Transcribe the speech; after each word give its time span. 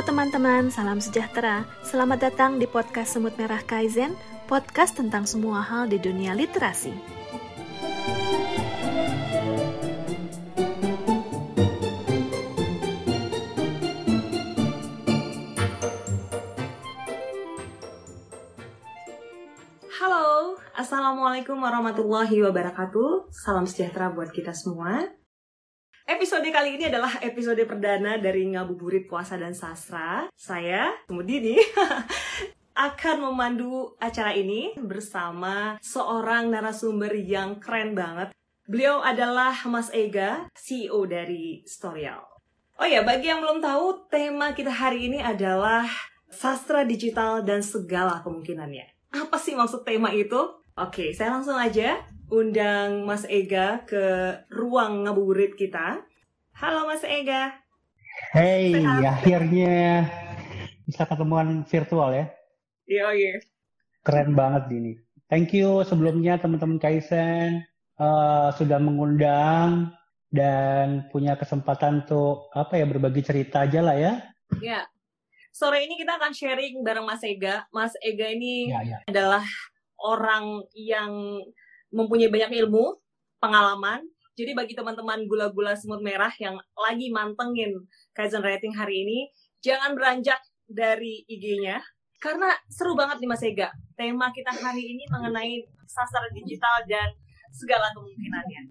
Teman-teman, 0.00 0.72
salam 0.72 0.96
sejahtera. 0.96 1.68
Selamat 1.84 2.24
datang 2.24 2.56
di 2.56 2.64
podcast 2.64 3.14
Semut 3.20 3.36
Merah 3.36 3.60
Kaizen, 3.60 4.16
podcast 4.48 4.96
tentang 4.96 5.28
semua 5.28 5.60
hal 5.60 5.92
di 5.92 6.00
dunia 6.00 6.32
literasi. 6.32 6.96
Halo, 20.00 20.56
Assalamualaikum 20.72 21.60
warahmatullahi 21.60 22.40
wabarakatuh. 22.40 23.28
Salam 23.28 23.68
sejahtera 23.68 24.08
buat 24.08 24.32
kita 24.32 24.56
semua. 24.56 25.19
Episode 26.10 26.50
kali 26.50 26.74
ini 26.74 26.90
adalah 26.90 27.22
episode 27.22 27.62
perdana 27.70 28.18
dari 28.18 28.42
Ngabuburit 28.50 29.06
Puasa 29.06 29.38
dan 29.38 29.54
Sastra. 29.54 30.26
Saya, 30.34 30.90
kemudian 31.06 31.54
akan 32.90 33.30
memandu 33.30 33.94
acara 34.02 34.34
ini 34.34 34.74
bersama 34.74 35.78
seorang 35.78 36.50
narasumber 36.50 37.14
yang 37.14 37.62
keren 37.62 37.94
banget. 37.94 38.34
Beliau 38.66 38.98
adalah 39.06 39.54
Mas 39.70 39.94
Ega, 39.94 40.50
CEO 40.58 41.06
dari 41.06 41.62
Storyal. 41.62 42.26
Oh 42.74 42.88
ya, 42.90 43.06
bagi 43.06 43.30
yang 43.30 43.38
belum 43.38 43.62
tahu, 43.62 44.10
tema 44.10 44.50
kita 44.50 44.74
hari 44.74 45.14
ini 45.14 45.22
adalah 45.22 45.86
sastra 46.26 46.82
digital 46.82 47.46
dan 47.46 47.62
segala 47.62 48.18
kemungkinannya. 48.26 49.14
Apa 49.14 49.38
sih 49.38 49.54
maksud 49.54 49.86
tema 49.86 50.10
itu? 50.10 50.58
Oke, 50.74 51.14
saya 51.14 51.38
langsung 51.38 51.54
aja 51.54 52.02
undang 52.30 53.04
Mas 53.04 53.26
Ega 53.26 53.82
ke 53.84 54.34
ruang 54.48 55.04
ngabuburit 55.04 55.58
kita. 55.58 56.06
Halo 56.56 56.86
Mas 56.86 57.04
Ega. 57.06 57.54
Hey, 58.34 58.74
akhirnya 59.06 60.06
bisa 60.84 61.06
ketemuan 61.06 61.62
virtual 61.64 62.10
ya. 62.12 62.26
Iya, 62.90 63.06
iya. 63.14 63.32
Keren 64.02 64.34
banget 64.34 64.66
ini. 64.74 64.98
Thank 65.30 65.54
you 65.54 65.86
sebelumnya 65.86 66.42
teman-teman 66.42 66.82
Kaizen 66.82 67.62
uh, 67.96 68.50
sudah 68.58 68.82
mengundang 68.82 69.94
dan 70.30 71.06
punya 71.10 71.38
kesempatan 71.38 72.02
untuk 72.06 72.50
apa 72.50 72.78
ya 72.78 72.86
berbagi 72.86 73.22
cerita 73.22 73.62
aja 73.62 73.80
lah 73.82 73.94
ya. 73.94 74.12
Iya. 74.58 74.90
Sore 75.50 75.82
ini 75.82 75.98
kita 75.98 76.18
akan 76.18 76.30
sharing 76.34 76.82
bareng 76.82 77.06
Mas 77.06 77.22
Ega. 77.22 77.66
Mas 77.70 77.94
Ega 78.02 78.30
ini 78.30 78.70
Ya, 78.70 78.82
ya. 78.86 78.98
adalah 79.06 79.42
orang 79.98 80.66
yang 80.74 81.42
mempunyai 81.90 82.30
banyak 82.30 82.54
ilmu, 82.66 82.98
pengalaman. 83.42 84.06
Jadi 84.38 84.52
bagi 84.54 84.74
teman-teman 84.78 85.26
gula-gula 85.26 85.74
semut 85.74 86.00
merah 86.00 86.30
yang 86.38 86.54
lagi 86.78 87.10
mantengin 87.10 87.74
Kaizen 88.14 88.40
Writing 88.40 88.72
hari 88.72 89.02
ini, 89.04 89.18
jangan 89.60 89.92
beranjak 89.92 90.38
dari 90.70 91.26
IG-nya. 91.26 91.82
Karena 92.20 92.52
seru 92.68 92.92
banget 92.94 93.18
nih 93.18 93.30
Mas 93.30 93.42
Ega. 93.42 93.68
Tema 93.96 94.28
kita 94.30 94.52
hari 94.52 94.92
ini 94.92 95.08
mengenai 95.08 95.64
sastra 95.88 96.28
digital 96.30 96.84
dan 96.86 97.08
segala 97.50 97.90
kemungkinannya. 97.96 98.62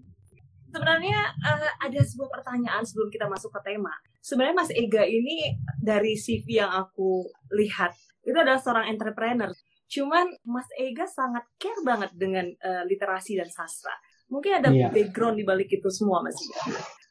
Sebenarnya 0.70 1.18
eh, 1.34 1.70
ada 1.82 2.00
sebuah 2.00 2.30
pertanyaan 2.40 2.86
sebelum 2.86 3.10
kita 3.10 3.26
masuk 3.26 3.50
ke 3.58 3.74
tema. 3.74 3.90
Sebenarnya 4.22 4.56
Mas 4.56 4.70
Ega 4.70 5.02
ini 5.02 5.50
dari 5.82 6.14
CV 6.14 6.62
yang 6.62 6.70
aku 6.70 7.26
lihat, 7.58 7.90
itu 8.22 8.36
adalah 8.38 8.60
seorang 8.62 8.86
entrepreneur. 8.86 9.50
Cuman 9.90 10.30
Mas 10.46 10.70
Ega 10.78 11.02
sangat 11.10 11.42
care 11.58 11.82
banget 11.82 12.14
dengan 12.14 12.46
eh, 12.46 12.84
literasi 12.86 13.34
dan 13.34 13.50
sastra. 13.50 13.92
Mungkin 14.30 14.62
ada 14.62 14.70
Iya. 14.70 14.88
background 14.94 15.36
di 15.36 15.44
balik 15.44 15.68
itu 15.68 15.90
semua, 15.90 16.22
Mas. 16.22 16.38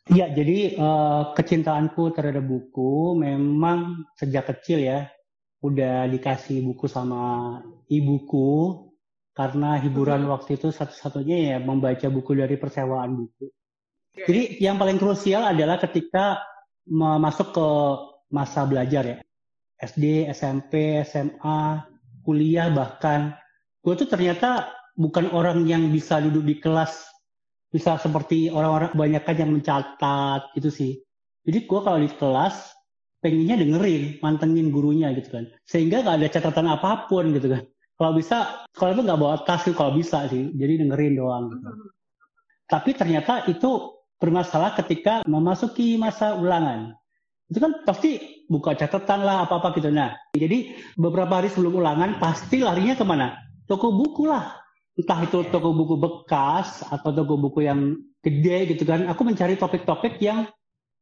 Iya, 0.10 0.32
jadi 0.34 0.80
eh, 0.80 1.24
kecintaanku 1.36 2.16
terhadap 2.16 2.42
buku 2.42 3.14
memang 3.14 4.08
sejak 4.18 4.50
kecil 4.50 4.82
ya 4.82 5.06
udah 5.60 6.08
dikasih 6.08 6.64
buku 6.64 6.88
sama 6.88 7.60
ibuku 7.92 8.88
karena 9.36 9.76
hiburan 9.78 10.26
waktu 10.26 10.56
itu 10.56 10.72
satu-satunya 10.72 11.38
ya 11.54 11.58
membaca 11.60 12.08
buku 12.08 12.32
dari 12.34 12.56
persewaan 12.56 13.14
buku. 13.14 13.52
Jadi 14.16 14.58
yang 14.60 14.80
paling 14.80 14.98
krusial 14.98 15.46
adalah 15.46 15.78
ketika 15.78 16.42
ma- 16.90 17.20
masuk 17.22 17.54
ke 17.54 17.68
masa 18.32 18.66
belajar 18.66 19.04
ya. 19.06 19.18
SD, 19.80 20.28
SMP, 20.32 21.04
SMA, 21.06 21.86
kuliah 22.24 22.68
bahkan. 22.68 23.36
Gue 23.80 23.96
tuh 23.96 24.12
ternyata 24.12 24.68
bukan 25.00 25.32
orang 25.32 25.64
yang 25.64 25.88
bisa 25.88 26.20
duduk 26.20 26.44
di 26.44 26.60
kelas 26.60 27.08
bisa 27.72 27.96
seperti 28.02 28.52
orang-orang 28.52 28.92
kebanyakan 28.92 29.36
yang 29.38 29.52
mencatat 29.56 30.42
gitu 30.58 30.70
sih. 30.74 30.92
Jadi 31.48 31.70
gue 31.70 31.80
kalau 31.80 32.00
di 32.02 32.10
kelas 32.12 32.76
pengennya 33.22 33.62
dengerin, 33.62 34.20
mantengin 34.20 34.74
gurunya 34.74 35.14
gitu 35.16 35.30
kan. 35.32 35.46
Sehingga 35.70 36.04
nggak 36.04 36.18
ada 36.20 36.28
catatan 36.28 36.68
apa 36.68 37.06
pun 37.08 37.32
gitu 37.32 37.48
kan. 37.54 37.64
Kalau 38.00 38.12
bisa, 38.16 38.66
kalau 38.74 38.96
itu 38.96 39.02
nggak 39.06 39.20
bawa 39.20 39.36
tas 39.46 39.64
sih 39.68 39.76
kalau 39.76 39.94
bisa 39.96 40.26
sih. 40.28 40.50
Jadi 40.56 40.84
dengerin 40.84 41.14
doang. 41.20 41.52
Gitu. 41.54 41.68
Tapi 42.70 42.90
ternyata 42.98 43.46
itu 43.46 44.02
bermasalah 44.20 44.76
ketika 44.82 45.22
memasuki 45.30 45.96
masa 45.96 46.36
ulangan. 46.36 46.96
Itu 47.50 47.60
kan 47.62 47.82
pasti 47.82 48.46
buka 48.46 48.78
catatan 48.78 49.26
lah 49.26 49.46
apa-apa 49.46 49.74
gitu. 49.78 49.90
Nah, 49.90 50.14
jadi 50.34 50.74
beberapa 50.98 51.42
hari 51.42 51.50
sebelum 51.50 51.82
ulangan 51.82 52.22
pasti 52.22 52.62
larinya 52.62 52.94
ke 52.94 53.06
mana? 53.06 53.36
Toko 53.66 53.90
buku 53.94 54.30
lah. 54.30 54.69
Entah 54.98 55.20
itu 55.24 55.46
toko 55.52 55.76
buku 55.76 55.96
bekas 56.00 56.82
atau 56.88 57.14
toko 57.14 57.38
buku 57.38 57.68
yang 57.68 57.98
gede 58.24 58.76
gitu 58.76 58.84
kan. 58.88 59.06
Aku 59.08 59.24
mencari 59.24 59.56
topik-topik 59.56 60.20
yang 60.20 60.50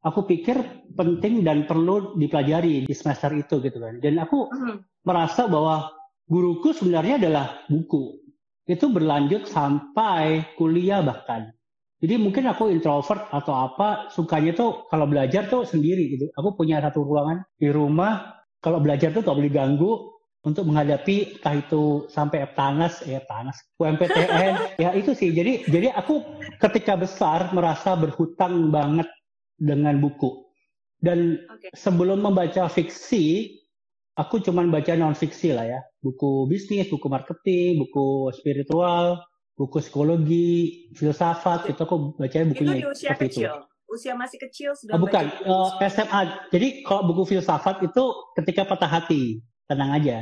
aku 0.04 0.28
pikir 0.28 0.86
penting 0.94 1.42
dan 1.42 1.66
perlu 1.66 2.16
dipelajari 2.20 2.86
di 2.86 2.94
semester 2.94 3.34
itu 3.34 3.62
gitu 3.64 3.78
kan. 3.82 3.98
Dan 4.04 4.22
aku 4.22 4.50
Hmm. 4.52 4.84
merasa 5.08 5.48
bahwa 5.48 5.90
guruku 6.28 6.76
sebenarnya 6.76 7.18
adalah 7.18 7.64
buku. 7.72 8.20
Itu 8.68 8.92
berlanjut 8.92 9.48
sampai 9.48 10.44
kuliah 10.60 11.00
bahkan. 11.00 11.56
Jadi 11.98 12.14
mungkin 12.22 12.46
aku 12.46 12.70
introvert 12.70 13.26
atau 13.34 13.58
apa, 13.58 14.14
sukanya 14.14 14.54
tuh 14.54 14.86
kalau 14.92 15.10
belajar 15.10 15.50
tuh 15.50 15.66
sendiri 15.66 16.14
gitu. 16.14 16.30
Aku 16.38 16.54
punya 16.54 16.78
satu 16.78 17.02
ruangan 17.02 17.42
di 17.58 17.74
rumah, 17.74 18.38
kalau 18.62 18.78
belajar 18.78 19.10
tuh 19.10 19.26
gak 19.26 19.34
boleh 19.34 19.50
ganggu 19.50 20.17
untuk 20.46 20.70
menghadapi 20.70 21.40
entah 21.42 21.56
itu 21.58 22.06
sampai 22.08 22.46
Eptanas, 22.46 23.02
eh 23.04 23.18
Eptanas, 23.18 23.58
UMPTN, 23.78 24.54
ya 24.84 24.94
itu 24.94 25.12
sih. 25.18 25.34
Jadi 25.34 25.66
jadi 25.68 25.92
aku 25.94 26.22
ketika 26.62 26.94
besar 26.96 27.50
merasa 27.52 27.98
berhutang 27.98 28.70
banget 28.70 29.10
dengan 29.58 29.98
buku. 29.98 30.46
Dan 30.98 31.38
Oke. 31.50 31.70
sebelum 31.78 32.26
membaca 32.26 32.66
fiksi, 32.70 33.54
aku 34.18 34.42
cuman 34.42 34.70
baca 34.70 34.94
non 34.98 35.14
fiksi 35.14 35.54
lah 35.54 35.66
ya. 35.66 35.80
Buku 36.02 36.46
bisnis, 36.50 36.90
buku 36.90 37.06
marketing, 37.06 37.86
buku 37.86 38.34
spiritual, 38.34 39.22
buku 39.54 39.78
psikologi, 39.78 40.90
filsafat, 40.94 41.70
itu 41.70 41.82
aku 41.82 42.18
baca 42.18 42.34
Itu 42.34 42.50
bukunya 42.54 42.76
di 42.78 42.86
usia 42.86 43.10
seperti 43.14 43.26
itu. 43.26 43.42
kecil. 43.46 43.54
Usia 43.88 44.14
masih 44.20 44.38
kecil 44.42 44.70
sudah 44.76 44.94
Oh, 44.98 45.02
bukan, 45.02 45.26
baca 45.26 45.38
buku. 45.44 45.84
eh, 45.86 45.90
SMA. 45.90 46.22
Jadi 46.54 46.68
kalau 46.86 47.02
buku 47.10 47.24
filsafat 47.36 47.82
itu 47.82 48.04
ketika 48.38 48.66
patah 48.66 48.90
hati, 48.90 49.42
tenang 49.68 49.92
aja. 49.94 50.18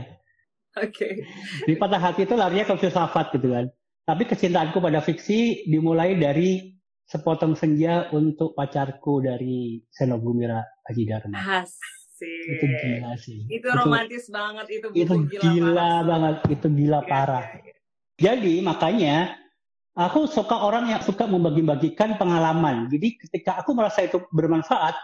Oke. 0.75 1.23
Di 1.63 1.73
patah 1.79 2.01
hati 2.01 2.28
itu 2.28 2.35
larinya 2.35 2.67
ke 2.67 2.75
filsafat 2.75 3.31
gitu 3.31 3.53
kan. 3.56 3.72
Tapi 4.06 4.28
kecintaanku 4.28 4.78
pada 4.83 5.00
fiksi 5.00 5.66
dimulai 5.66 6.13
dari 6.19 6.75
sepotong 7.06 7.53
senja 7.56 8.09
untuk 8.11 8.57
pacarku 8.57 9.22
dari 9.23 9.79
Seno 9.88 10.17
Gumira 10.19 10.59
Haji 10.86 11.03
Dharma. 11.06 11.38
Asik. 11.63 12.59
Itu 12.59 12.65
gila 12.65 13.12
sih. 13.18 13.39
Itu 13.47 13.68
romantis 13.71 14.27
banget 14.27 14.68
itu 14.81 14.88
buku 14.92 15.00
itu 15.00 15.15
gila, 15.31 15.42
gila, 15.42 15.74
parah. 15.74 16.00
banget, 16.03 16.36
itu 16.51 16.68
gila 16.69 17.00
Iya, 17.01 17.09
parah. 17.09 17.45
iya, 17.45 17.62
iya. 17.62 17.74
Jadi 18.15 18.53
makanya 18.63 19.15
aku 19.95 20.19
suka 20.27 20.56
orang 20.59 20.92
yang 20.92 21.01
suka 21.03 21.27
membagi-bagikan 21.27 22.15
pengalaman. 22.19 22.88
Jadi 22.92 23.19
ketika 23.19 23.59
aku 23.63 23.75
merasa 23.75 24.03
itu 24.03 24.24
bermanfaat, 24.31 24.95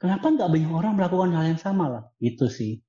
kenapa 0.00 0.26
nggak 0.32 0.48
banyak 0.48 0.72
orang 0.72 0.92
melakukan 0.96 1.30
hal 1.36 1.44
yang 1.54 1.60
sama 1.60 1.84
lah? 1.88 2.04
Itu 2.20 2.48
sih. 2.48 2.80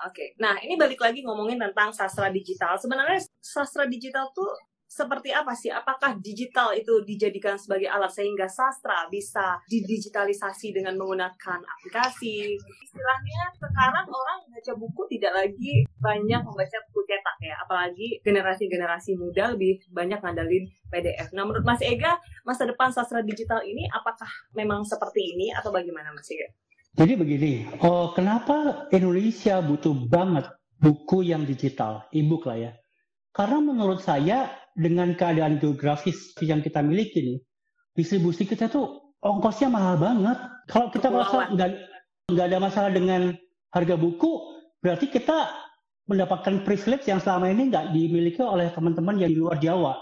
Oke, 0.00 0.32
nah 0.40 0.56
ini 0.64 0.80
balik 0.80 0.96
lagi 0.96 1.20
ngomongin 1.20 1.60
tentang 1.60 1.92
sastra 1.92 2.32
digital. 2.32 2.72
Sebenarnya 2.80 3.20
sastra 3.36 3.84
digital 3.84 4.32
tuh 4.32 4.48
seperti 4.90 5.30
apa 5.30 5.54
sih? 5.54 5.70
Apakah 5.70 6.18
digital 6.18 6.74
itu 6.74 7.04
dijadikan 7.06 7.54
sebagai 7.54 7.86
alat 7.86 8.10
sehingga 8.10 8.50
sastra 8.50 9.06
bisa 9.06 9.62
didigitalisasi 9.70 10.74
dengan 10.74 10.98
menggunakan 10.98 11.62
aplikasi? 11.62 12.58
Istilahnya 12.58 13.40
sekarang 13.54 14.08
orang 14.10 14.40
baca 14.50 14.72
buku 14.74 15.02
tidak 15.14 15.32
lagi 15.38 15.86
banyak 16.02 16.42
membaca 16.42 16.78
buku 16.90 17.00
cetak 17.06 17.36
ya, 17.38 17.54
apalagi 17.62 18.18
generasi-generasi 18.26 19.14
muda 19.14 19.54
lebih 19.54 19.78
banyak 19.94 20.18
ngandalin 20.18 20.66
PDF. 20.90 21.30
Nah, 21.38 21.46
menurut 21.46 21.62
Mas 21.62 21.78
Ega, 21.86 22.18
masa 22.42 22.66
depan 22.66 22.90
sastra 22.90 23.22
digital 23.22 23.62
ini 23.62 23.86
apakah 23.94 24.28
memang 24.58 24.82
seperti 24.82 25.38
ini 25.38 25.54
atau 25.54 25.70
bagaimana 25.70 26.10
Mas 26.10 26.26
Ega? 26.34 26.50
Jadi 26.98 27.14
begini, 27.14 27.52
oh, 27.86 28.10
kenapa 28.12 28.86
Indonesia 28.90 29.62
butuh 29.62 29.94
banget 30.10 30.50
buku 30.82 31.22
yang 31.22 31.46
digital, 31.46 32.10
e-book 32.10 32.50
lah 32.50 32.58
ya? 32.58 32.72
Karena 33.30 33.62
menurut 33.62 34.02
saya 34.02 34.50
dengan 34.74 35.14
keadaan 35.14 35.62
geografis 35.62 36.34
yang 36.42 36.58
kita 36.58 36.82
miliki 36.82 37.22
nih, 37.22 37.38
distribusi 37.94 38.42
kita 38.42 38.66
tuh 38.66 39.14
ongkosnya 39.22 39.70
mahal 39.70 40.02
banget. 40.02 40.38
Kalau 40.66 40.90
kita 40.90 41.14
merasa 41.14 41.46
nggak 42.30 42.46
ada 42.50 42.58
masalah 42.58 42.90
dengan 42.90 43.38
harga 43.70 43.94
buku, 43.94 44.58
berarti 44.82 45.06
kita 45.14 45.46
mendapatkan 46.10 46.66
privilege 46.66 47.06
yang 47.06 47.22
selama 47.22 47.54
ini 47.54 47.70
nggak 47.70 47.94
dimiliki 47.94 48.42
oleh 48.42 48.66
teman-teman 48.74 49.14
yang 49.14 49.30
di 49.30 49.38
luar 49.38 49.62
Jawa. 49.62 49.94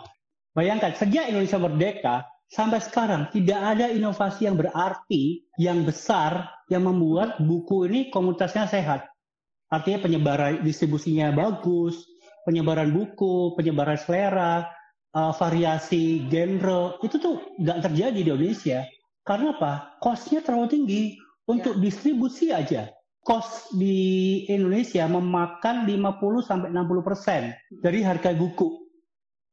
Bayangkan, 0.57 0.97
sejak 0.97 1.29
Indonesia 1.29 1.61
merdeka, 1.61 2.25
sampai 2.49 2.81
sekarang 2.81 3.29
tidak 3.31 3.61
ada 3.61 3.93
inovasi 3.93 4.49
yang 4.49 4.57
berarti, 4.57 5.45
yang 5.61 5.85
besar, 5.85 6.49
yang 6.73 6.89
membuat 6.89 7.41
buku 7.41 7.89
ini 7.89 8.09
komunitasnya 8.09 8.69
sehat. 8.69 9.09
Artinya 9.69 10.09
penyebaran 10.09 10.65
distribusinya 10.65 11.29
bagus, 11.33 12.09
penyebaran 12.49 12.89
buku, 12.89 13.53
penyebaran 13.53 14.01
selera, 14.01 14.65
uh, 15.13 15.33
variasi 15.37 16.25
genre, 16.33 16.97
itu 17.05 17.21
tuh 17.21 17.53
nggak 17.61 17.85
terjadi 17.85 18.17
di 18.17 18.25
Indonesia. 18.33 18.89
Karena 19.29 19.53
apa? 19.53 20.01
Cost-nya 20.01 20.41
terlalu 20.41 20.69
tinggi. 20.73 21.03
Untuk 21.49 21.81
ya. 21.81 21.83
distribusi 21.85 22.53
aja, 22.53 22.93
cost 23.25 23.73
di 23.77 24.45
Indonesia 24.49 25.05
memakan 25.05 25.85
50 25.85 26.45
sampai 26.45 26.69
60 26.73 27.05
persen 27.05 27.53
dari 27.69 28.01
harga 28.01 28.33
buku. 28.33 28.88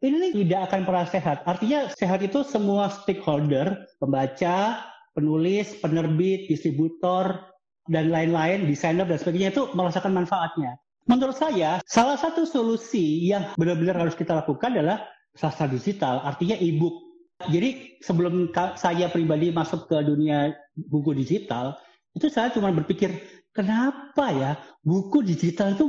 Ini 0.04 0.36
tidak 0.36 0.72
akan 0.72 0.82
pernah 0.84 1.08
sehat. 1.08 1.38
Artinya 1.48 1.88
sehat 1.96 2.20
itu 2.22 2.44
semua 2.44 2.92
stakeholder, 2.92 3.88
pembaca, 3.98 4.84
penulis, 5.16 5.72
penerbit, 5.80 6.52
distributor, 6.52 7.40
dan 7.88 8.12
lain-lain, 8.12 8.68
desainer 8.68 9.08
dan 9.08 9.16
sebagainya 9.16 9.56
itu 9.56 9.72
merasakan 9.72 10.12
manfaatnya. 10.12 10.76
Menurut 11.06 11.38
saya, 11.38 11.80
salah 11.86 12.18
satu 12.18 12.44
solusi 12.50 13.30
yang 13.30 13.54
benar-benar 13.56 14.04
harus 14.04 14.18
kita 14.18 14.36
lakukan 14.42 14.74
adalah 14.74 15.06
sastra 15.38 15.70
digital, 15.70 16.20
artinya 16.26 16.58
e-book. 16.60 17.06
Jadi 17.46 18.02
sebelum 18.02 18.52
saya 18.76 19.08
pribadi 19.14 19.54
masuk 19.54 19.88
ke 19.88 20.02
dunia 20.02 20.52
buku 20.76 21.14
digital, 21.14 21.78
itu 22.18 22.28
saya 22.28 22.50
cuma 22.52 22.74
berpikir, 22.74 23.16
kenapa 23.54 24.34
ya 24.34 24.52
buku 24.82 25.24
digital 25.24 25.78
itu 25.78 25.86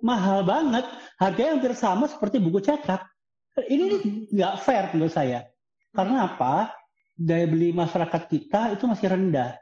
mahal 0.00 0.46
banget, 0.46 0.86
harganya 1.20 1.58
hampir 1.58 1.72
sama 1.76 2.08
seperti 2.08 2.40
buku 2.40 2.62
cetak. 2.62 3.11
Ini 3.60 3.84
nggak 4.32 4.54
fair 4.64 4.88
menurut 4.96 5.12
saya. 5.12 5.44
Karena 5.92 6.24
apa? 6.24 6.72
Daya 7.12 7.44
beli 7.44 7.76
masyarakat 7.76 8.22
kita 8.32 8.72
itu 8.72 8.88
masih 8.88 9.12
rendah. 9.12 9.52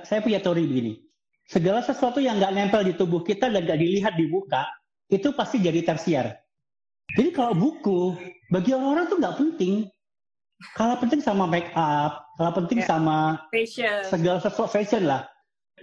Saya 0.00 0.24
punya 0.24 0.40
teori 0.40 0.64
begini. 0.64 0.94
Segala 1.46 1.84
sesuatu 1.84 2.18
yang 2.18 2.40
nggak 2.40 2.52
nempel 2.56 2.82
di 2.82 2.96
tubuh 2.96 3.22
kita 3.22 3.52
dan 3.52 3.68
nggak 3.68 3.78
dilihat 3.78 4.18
di 4.18 4.26
muka, 4.26 4.66
itu 5.12 5.30
pasti 5.36 5.62
jadi 5.62 5.84
tersier. 5.84 6.34
Jadi 7.14 7.30
kalau 7.30 7.54
buku, 7.54 8.18
bagi 8.50 8.74
orang-orang 8.74 9.06
tuh 9.06 9.18
nggak 9.22 9.36
penting. 9.38 9.86
Kalau 10.74 10.96
penting 10.98 11.20
sama 11.20 11.44
make 11.44 11.70
up, 11.76 12.24
kalau 12.40 12.52
penting 12.56 12.80
yeah. 12.82 12.88
sama 12.88 13.16
fashion. 13.52 14.00
segala 14.08 14.40
sesuatu 14.40 14.72
fashion 14.72 15.04
lah. 15.04 15.28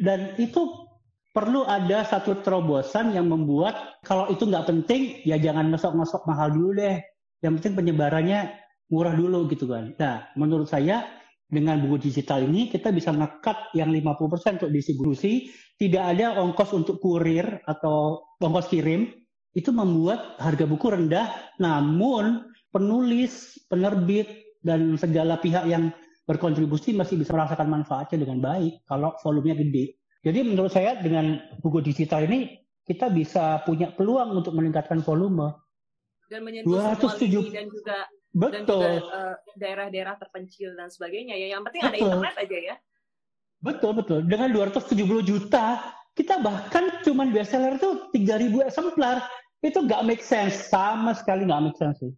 Dan 0.02 0.34
itu 0.42 0.90
perlu 1.32 1.64
ada 1.64 2.02
satu 2.04 2.42
terobosan 2.42 3.14
yang 3.14 3.30
membuat 3.30 4.02
kalau 4.02 4.28
itu 4.34 4.44
nggak 4.50 4.68
penting, 4.68 5.22
ya 5.24 5.38
jangan 5.38 5.70
masuk-masuk 5.70 6.26
mahal 6.26 6.50
dulu 6.52 6.76
deh. 6.76 6.98
Yang 7.44 7.60
penting 7.60 7.76
penyebarannya 7.84 8.56
murah 8.88 9.14
dulu 9.14 9.52
gitu 9.52 9.68
kan. 9.68 9.92
Nah, 10.00 10.32
menurut 10.40 10.72
saya 10.72 11.04
dengan 11.52 11.78
buku 11.84 12.10
digital 12.10 12.48
ini 12.48 12.72
kita 12.72 12.90
bisa 12.90 13.12
ngekat 13.12 13.76
yang 13.78 13.92
50% 13.92 14.64
untuk 14.64 14.72
distribusi, 14.72 15.52
tidak 15.76 16.16
ada 16.16 16.40
ongkos 16.40 16.72
untuk 16.72 17.04
kurir 17.04 17.62
atau 17.68 18.24
ongkos 18.40 18.72
kirim, 18.72 19.12
itu 19.54 19.70
membuat 19.70 20.40
harga 20.42 20.66
buku 20.66 20.88
rendah, 20.90 21.30
namun 21.62 22.50
penulis, 22.74 23.62
penerbit, 23.70 24.58
dan 24.64 24.96
segala 24.98 25.38
pihak 25.38 25.68
yang 25.70 25.92
berkontribusi 26.24 26.96
masih 26.96 27.20
bisa 27.20 27.36
merasakan 27.36 27.68
manfaatnya 27.70 28.24
dengan 28.24 28.40
baik 28.40 28.88
kalau 28.88 29.12
volumenya 29.22 29.60
gede. 29.60 30.00
Jadi 30.24 30.40
menurut 30.42 30.72
saya 30.72 30.96
dengan 31.04 31.36
buku 31.60 31.84
digital 31.84 32.24
ini 32.24 32.64
kita 32.88 33.12
bisa 33.12 33.60
punya 33.68 33.92
peluang 33.92 34.40
untuk 34.40 34.56
meningkatkan 34.56 35.04
volume. 35.04 35.52
Dan 36.32 36.40
menyentuh 36.44 36.72
270 36.72 37.52
dan 37.54 37.68
juga 37.70 37.98
betul 38.34 38.52
dan 38.52 38.64
juga, 38.66 38.90
uh, 39.14 39.36
daerah-daerah 39.60 40.16
terpencil 40.18 40.74
dan 40.74 40.90
sebagainya 40.90 41.36
ya. 41.38 41.48
Yang 41.58 41.62
penting 41.70 41.82
betul. 41.82 41.92
ada 41.94 41.98
internet 42.02 42.36
aja 42.40 42.58
ya. 42.58 42.76
Betul 43.64 43.92
betul. 43.96 44.20
Dengan 44.28 44.50
270 44.52 45.24
juta 45.24 45.66
kita 46.14 46.42
bahkan 46.46 47.02
cuman 47.02 47.34
bestseller 47.34 47.78
itu 47.82 47.90
3000 48.14 48.70
eksemplar 48.70 49.26
itu 49.66 49.80
nggak 49.80 50.04
make 50.06 50.22
sense 50.22 50.70
sama 50.70 51.16
sekali 51.18 51.48
nggak 51.48 51.64
make 51.72 51.80
sense 51.80 51.98
sih 52.04 52.14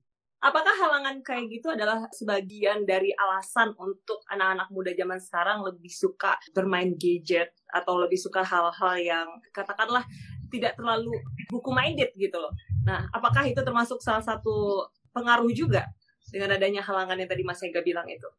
apakah 0.46 0.74
halangan 0.78 1.26
kayak 1.26 1.50
gitu 1.50 1.74
adalah 1.74 2.06
sebagian 2.14 2.86
dari 2.86 3.10
alasan 3.18 3.74
untuk 3.82 4.22
anak-anak 4.30 4.70
muda 4.70 4.94
zaman 4.94 5.18
sekarang 5.18 5.66
lebih 5.66 5.90
suka 5.90 6.38
bermain 6.54 6.94
gadget 6.94 7.50
atau 7.74 7.98
lebih 7.98 8.22
suka 8.22 8.46
hal-hal 8.46 8.94
yang 9.02 9.28
katakanlah 9.50 10.06
tidak 10.54 10.78
terlalu 10.78 11.10
buku 11.50 11.74
minded 11.74 12.14
gitu 12.14 12.38
loh. 12.38 12.54
Nah, 12.86 13.10
apakah 13.10 13.50
itu 13.50 13.60
termasuk 13.66 14.00
salah 14.00 14.22
satu 14.22 14.88
pengaruh 15.12 15.50
juga 15.52 15.90
dengan 16.30 16.54
adanya 16.54 16.86
halangan 16.86 17.18
yang 17.18 17.30
tadi 17.30 17.44
Mas 17.44 17.62
Ega 17.66 17.82
bilang 17.82 18.06
itu? 18.06 18.30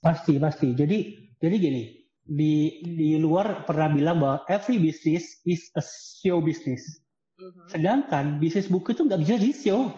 Pasti, 0.00 0.40
pasti. 0.40 0.72
Jadi, 0.72 1.30
jadi 1.38 1.56
gini, 1.60 1.82
di 2.22 2.82
di 2.86 3.18
luar 3.18 3.66
pernah 3.66 3.90
bilang 3.90 4.22
bahwa 4.22 4.38
every 4.46 4.78
business 4.78 5.42
is 5.44 5.68
a 5.74 5.82
show 5.84 6.38
business. 6.38 7.02
Mm-hmm. 7.38 7.66
Sedangkan 7.70 8.24
bisnis 8.38 8.70
buku 8.70 8.94
itu 8.94 9.02
nggak 9.06 9.20
bisa 9.22 9.34
di 9.38 9.52
show. 9.52 9.90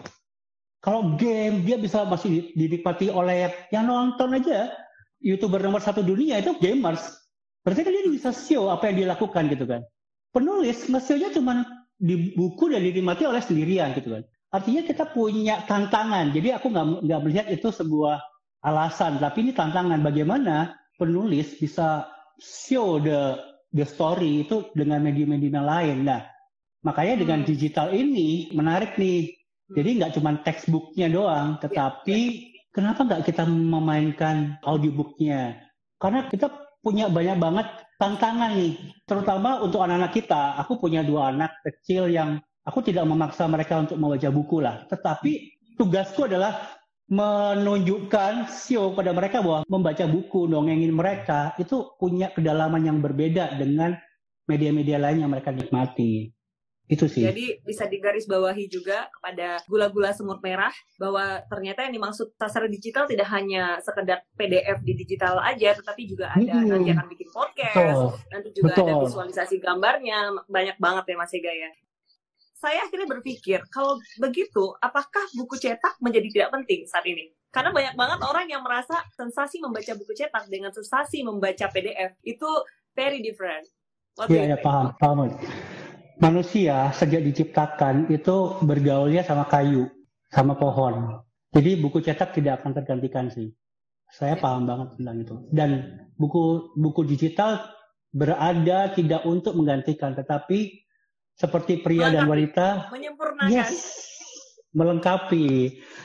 Kalau 0.81 1.17
game 1.17 1.65
dia 1.65 1.81
bisa 1.81 2.05
masih 2.05 2.53
dinikmati 2.53 3.09
oleh 3.09 3.49
yang 3.73 3.89
nonton 3.89 4.37
aja. 4.37 4.69
Youtuber 5.23 5.57
nomor 5.57 5.81
satu 5.81 6.05
dunia 6.05 6.37
itu 6.37 6.53
gamers. 6.61 7.01
Berarti 7.65 7.81
kan 7.81 7.89
dia 7.89 8.05
bisa 8.13 8.29
show 8.29 8.69
apa 8.69 8.93
yang 8.93 9.09
dilakukan 9.09 9.49
gitu 9.49 9.65
kan. 9.65 9.81
Penulis 10.29 10.85
nge-show-nya 10.85 11.33
cuma 11.33 11.65
di 11.95 12.35
buku 12.35 12.71
dan 12.71 12.83
dinikmati 12.83 13.23
oleh 13.23 13.39
sendirian 13.39 13.95
gitu 13.95 14.19
kan. 14.19 14.23
Artinya 14.51 14.81
kita 14.87 15.11
punya 15.11 15.63
tantangan. 15.67 16.31
Jadi 16.31 16.55
aku 16.55 16.71
nggak 16.71 17.07
nggak 17.07 17.21
melihat 17.23 17.47
itu 17.51 17.71
sebuah 17.71 18.19
alasan, 18.63 19.19
tapi 19.19 19.45
ini 19.45 19.51
tantangan 19.51 19.99
bagaimana 20.01 20.75
penulis 20.95 21.59
bisa 21.59 22.07
show 22.39 22.97
the 22.99 23.35
the 23.75 23.83
story 23.83 24.47
itu 24.47 24.71
dengan 24.73 25.03
media-media 25.03 25.59
lain. 25.59 26.07
Nah, 26.07 26.23
Makanya 26.85 27.15
dengan 27.25 27.39
hmm. 27.41 27.49
digital 27.49 27.89
ini 27.91 28.53
menarik 28.53 28.93
nih. 28.95 29.33
Hmm. 29.33 29.75
Jadi 29.81 29.89
nggak 29.97 30.13
cuma 30.21 30.31
textbooknya 30.45 31.09
doang, 31.09 31.57
tetapi 31.57 32.19
ya. 32.29 32.69
kenapa 32.69 33.01
nggak 33.01 33.25
kita 33.25 33.43
memainkan 33.49 34.61
audiobooknya? 34.61 35.57
Karena 35.97 36.29
kita 36.29 36.53
punya 36.85 37.09
banyak 37.09 37.41
banget 37.41 37.67
tantangan 37.95 38.55
nih, 38.55 38.75
terutama 39.07 39.63
untuk 39.63 39.83
anak-anak 39.83 40.11
kita. 40.11 40.59
Aku 40.63 40.77
punya 40.79 41.01
dua 41.01 41.31
anak 41.31 41.59
kecil 41.63 42.11
yang 42.11 42.39
aku 42.65 42.81
tidak 42.83 43.07
memaksa 43.07 43.47
mereka 43.47 43.81
untuk 43.83 43.97
membaca 43.99 44.29
buku 44.29 44.57
lah, 44.59 44.83
tetapi 44.89 45.55
tugasku 45.79 46.27
adalah 46.27 46.75
menunjukkan 47.05 48.49
show 48.49 48.97
pada 48.97 49.13
mereka 49.13 49.45
bahwa 49.45 49.61
membaca 49.69 50.05
buku, 50.09 50.49
dongengin 50.49 50.89
mereka 50.89 51.53
itu 51.61 51.93
punya 52.01 52.33
kedalaman 52.33 52.81
yang 52.81 52.97
berbeda 52.97 53.53
dengan 53.61 53.93
media-media 54.49 54.97
lain 54.97 55.21
yang 55.21 55.31
mereka 55.31 55.53
nikmati. 55.53 56.33
Itu 56.85 57.09
sih. 57.09 57.25
Jadi 57.25 57.65
bisa 57.65 57.89
digarisbawahi 57.89 58.69
juga 58.69 59.09
kepada 59.09 59.57
gula-gula 59.65 60.13
semut 60.13 60.37
merah 60.45 60.69
bahwa 61.01 61.41
ternyata 61.49 61.81
yang 61.89 61.97
dimaksud 61.97 62.37
sastra 62.37 62.69
digital 62.69 63.09
tidak 63.09 63.25
hanya 63.33 63.81
sekedar 63.81 64.21
PDF 64.37 64.85
di 64.85 64.93
digital 64.93 65.41
aja, 65.41 65.73
tetapi 65.73 66.05
juga 66.05 66.29
ada 66.29 66.61
hmm. 66.61 66.69
nanti 66.69 66.89
akan 66.93 67.07
bikin 67.09 67.29
podcast, 67.33 67.97
Betul. 67.97 68.29
nanti 68.29 68.49
juga 68.53 68.69
Betul. 68.69 68.85
ada 68.85 68.93
visualisasi 69.01 69.55
gambarnya, 69.57 70.17
banyak 70.45 70.77
banget 70.77 71.03
ya 71.09 71.15
Mas 71.17 71.33
Ega 71.33 71.53
ya. 71.53 71.69
Saya 72.55 72.79
akhirnya 72.85 73.09
berpikir, 73.09 73.59
kalau 73.73 73.97
begitu, 74.21 74.73
apakah 74.77 75.25
buku 75.33 75.57
cetak 75.57 75.97
menjadi 76.01 76.27
tidak 76.29 76.49
penting 76.53 76.85
saat 76.85 77.05
ini? 77.09 77.33
Karena 77.49 77.73
banyak 77.73 77.97
banget 77.97 78.19
orang 78.25 78.45
yang 78.45 78.61
merasa 78.61 79.01
sensasi 79.17 79.57
membaca 79.57 79.93
buku 79.97 80.13
cetak 80.13 80.45
dengan 80.53 80.69
sensasi 80.69 81.25
membaca 81.25 81.65
PDF 81.73 82.13
itu 82.21 82.49
very 82.93 83.25
different. 83.25 83.65
Iya, 84.31 84.55
ya, 84.55 84.57
paham, 84.63 84.95
paham 84.95 85.27
manusia 86.19 86.91
sejak 86.95 87.21
diciptakan 87.23 88.07
itu 88.11 88.59
bergaulnya 88.63 89.23
sama 89.23 89.47
kayu, 89.47 89.87
sama 90.31 90.55
pohon. 90.55 91.23
Jadi 91.55 91.79
buku 91.79 92.03
cetak 92.03 92.35
tidak 92.35 92.61
akan 92.61 92.71
tergantikan 92.75 93.31
sih. 93.31 93.51
Saya 94.11 94.35
paham 94.35 94.67
banget 94.67 94.99
tentang 94.99 95.17
itu. 95.23 95.35
Dan 95.51 95.69
buku 96.19 96.75
buku 96.75 97.07
digital 97.07 97.63
berada 98.11 98.91
tidak 98.95 99.23
untuk 99.27 99.55
menggantikan, 99.59 100.15
tetapi 100.15 100.83
seperti 101.35 101.83
pria 101.83 102.07
melengkapi, 102.07 102.15
dan 102.15 102.31
wanita, 102.31 102.65
menyempurnakan. 102.91 103.51
Yes, 103.51 103.75
melengkapi. 104.75 105.47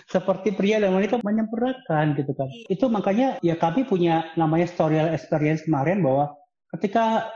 Seperti 0.06 0.54
pria 0.54 0.78
dan 0.82 0.94
wanita 0.94 1.22
menyempurnakan 1.22 2.18
gitu 2.18 2.32
kan. 2.34 2.50
Iya. 2.50 2.66
Itu 2.70 2.86
makanya 2.90 3.28
ya 3.42 3.54
kami 3.58 3.86
punya 3.86 4.30
namanya 4.34 4.66
storyal 4.70 5.10
experience 5.14 5.66
kemarin 5.66 6.02
bahwa 6.02 6.34
ketika 6.78 7.30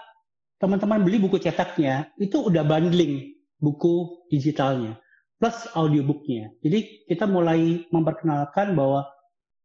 teman-teman 0.64 1.04
beli 1.04 1.20
buku 1.20 1.36
cetaknya, 1.36 2.08
itu 2.16 2.40
udah 2.40 2.64
bundling 2.64 3.36
buku 3.60 4.24
digitalnya 4.32 4.96
plus 5.36 5.68
audiobooknya. 5.76 6.56
Jadi 6.64 7.04
kita 7.04 7.28
mulai 7.28 7.84
memperkenalkan 7.92 8.72
bahwa 8.72 9.04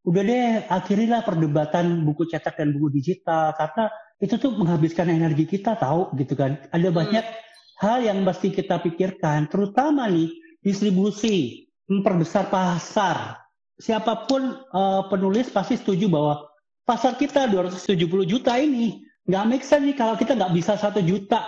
udah 0.04 0.24
deh 0.28 0.68
akhirilah 0.68 1.24
perdebatan 1.24 2.04
buku 2.04 2.28
cetak 2.28 2.60
dan 2.60 2.76
buku 2.76 3.00
digital 3.00 3.56
karena 3.56 3.88
itu 4.20 4.36
tuh 4.36 4.60
menghabiskan 4.60 5.08
energi 5.08 5.48
kita 5.48 5.80
tahu 5.80 6.12
gitu 6.20 6.36
kan. 6.36 6.60
Ada 6.76 6.92
banyak 6.92 7.24
hmm. 7.24 7.80
hal 7.80 8.04
yang 8.04 8.20
mesti 8.28 8.52
kita 8.52 8.84
pikirkan, 8.84 9.48
terutama 9.48 10.12
nih 10.12 10.36
distribusi, 10.60 11.72
memperbesar 11.88 12.52
pasar. 12.52 13.40
Siapa 13.80 14.28
pun 14.28 14.60
uh, 14.76 15.08
penulis 15.08 15.48
pasti 15.48 15.80
setuju 15.80 16.12
bahwa 16.12 16.44
pasar 16.84 17.16
kita 17.16 17.48
270 17.48 17.96
juta 18.28 18.60
ini 18.60 19.00
nggak 19.28 19.46
make 19.50 19.66
sense 19.66 19.84
nih 19.84 19.98
kalau 19.98 20.16
kita 20.16 20.38
nggak 20.38 20.54
bisa 20.56 20.80
satu 20.80 21.04
juta 21.04 21.44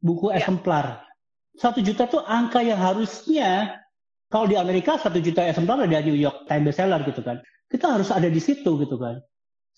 buku 0.00 0.32
ya. 0.32 0.40
eksemplar. 0.40 1.04
Satu 1.60 1.84
juta 1.84 2.08
tuh 2.08 2.24
angka 2.24 2.64
yang 2.64 2.80
harusnya 2.80 3.80
kalau 4.30 4.46
di 4.46 4.56
Amerika 4.56 4.96
satu 4.96 5.18
juta 5.20 5.44
eksemplar 5.44 5.84
ada 5.84 6.00
New 6.00 6.16
York 6.16 6.48
Times 6.48 6.70
bestseller 6.70 7.02
gitu 7.04 7.20
kan. 7.20 7.42
Kita 7.70 7.98
harus 7.98 8.08
ada 8.14 8.26
di 8.30 8.40
situ 8.40 8.80
gitu 8.80 8.96
kan. 8.96 9.20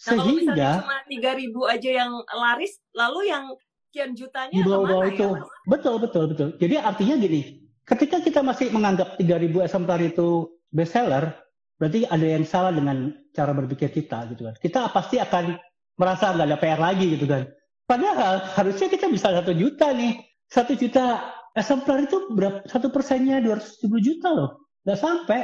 Nah, 0.03 0.15
kalau 0.19 0.35
misalnya 0.35 0.71
cuma 0.83 0.99
tiga 1.07 1.31
ribu 1.37 1.61
aja 1.69 1.91
yang 1.91 2.13
laris, 2.27 2.81
lalu 2.97 3.31
yang 3.31 3.45
sekian 3.93 4.17
jutanya 4.17 4.57
di 4.57 4.65
bawah-bawah 4.65 5.07
itu. 5.13 5.29
Ya, 5.29 5.45
betul, 5.69 5.97
betul, 6.01 6.25
betul. 6.33 6.49
Jadi 6.57 6.75
artinya 6.81 7.15
gini, 7.21 7.41
ketika 7.85 8.19
kita 8.25 8.41
masih 8.41 8.73
menganggap 8.73 9.21
tiga 9.21 9.37
ribu 9.37 9.61
eksemplar 9.61 10.01
itu 10.01 10.49
bestseller, 10.73 11.37
berarti 11.77 12.09
ada 12.09 12.27
yang 12.27 12.49
salah 12.49 12.73
dengan 12.73 13.13
cara 13.37 13.53
berpikir 13.53 13.93
kita 13.93 14.33
gitu 14.33 14.49
kan. 14.49 14.55
Kita 14.57 14.81
pasti 14.91 15.21
akan 15.21 15.61
merasa 15.97 16.33
nggak 16.33 16.49
ada 16.49 16.59
PR 16.59 16.81
lagi 16.81 17.17
gitu 17.17 17.27
kan. 17.29 17.49
Padahal 17.85 18.41
harusnya 18.57 18.89
kita 18.89 19.11
bisa 19.11 19.33
satu 19.33 19.53
juta 19.53 19.93
nih. 19.93 20.23
Satu 20.49 20.77
juta 20.77 21.33
eksemplar 21.57 22.05
itu 22.05 22.33
berapa? 22.33 22.65
Satu 22.69 22.93
persennya 22.93 23.41
270 23.41 23.89
juta 24.01 24.29
loh. 24.33 24.51
Nggak 24.85 24.99
sampai. 25.01 25.41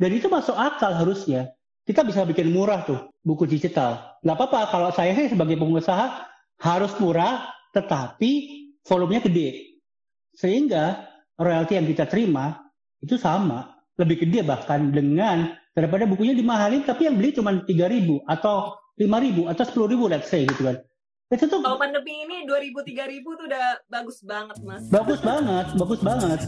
Dan 0.00 0.10
itu 0.16 0.26
masuk 0.32 0.56
akal 0.56 0.96
harusnya 0.96 1.52
kita 1.84 2.06
bisa 2.06 2.22
bikin 2.22 2.54
murah 2.54 2.86
tuh 2.86 3.10
buku 3.26 3.50
digital. 3.50 4.16
Nggak 4.22 4.36
apa-apa 4.36 4.60
kalau 4.70 4.90
saya 4.94 5.12
sih 5.16 5.32
sebagai 5.32 5.58
pengusaha 5.58 6.30
harus 6.60 6.92
murah 7.02 7.50
tetapi 7.74 8.30
volumenya 8.86 9.26
gede. 9.26 9.80
Sehingga 10.36 11.04
royalti 11.36 11.76
yang 11.76 11.86
kita 11.90 12.06
terima 12.06 12.62
itu 13.00 13.16
sama, 13.16 13.80
lebih 13.96 14.22
gede 14.28 14.44
bahkan 14.44 14.92
dengan 14.92 15.56
daripada 15.72 16.04
bukunya 16.04 16.36
dimahalin 16.36 16.84
tapi 16.84 17.08
yang 17.08 17.16
beli 17.16 17.32
cuma 17.32 17.52
3.000 17.52 17.68
atau 18.28 18.76
5.000 18.98 19.46
atau 19.46 19.64
10.000 19.86 20.10
let's 20.10 20.26
say 20.26 20.42
gitu 20.42 20.66
kan. 20.66 20.82
Itu 21.30 21.46
tuh 21.46 21.62
kalau 21.62 21.78
pandemi 21.78 22.26
ini 22.26 22.42
2.000 22.42 22.74
3.000 22.74 23.22
tuh 23.22 23.46
udah 23.46 23.66
bagus 23.86 24.18
banget, 24.26 24.58
Mas. 24.66 24.82
Bagus 24.90 25.20
banget, 25.22 25.66
bagus 25.78 26.00
banget. 26.02 26.40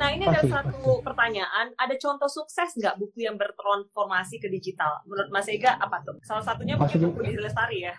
Nah 0.00 0.08
ini 0.16 0.24
ada 0.24 0.40
satu 0.48 1.04
pertanyaan, 1.04 1.76
ada 1.76 1.94
contoh 2.00 2.32
sukses 2.32 2.72
nggak 2.80 2.96
buku 2.96 3.28
yang 3.28 3.36
bertransformasi 3.36 4.40
ke 4.40 4.48
digital? 4.48 5.04
Menurut 5.04 5.28
Mas 5.28 5.52
Ega 5.52 5.76
apa 5.76 6.00
tuh? 6.00 6.16
Salah 6.24 6.40
satunya 6.40 6.80
mungkin 6.80 7.12
buku 7.12 7.20
di 7.28 7.36
Lestari 7.36 7.84
ya? 7.84 7.92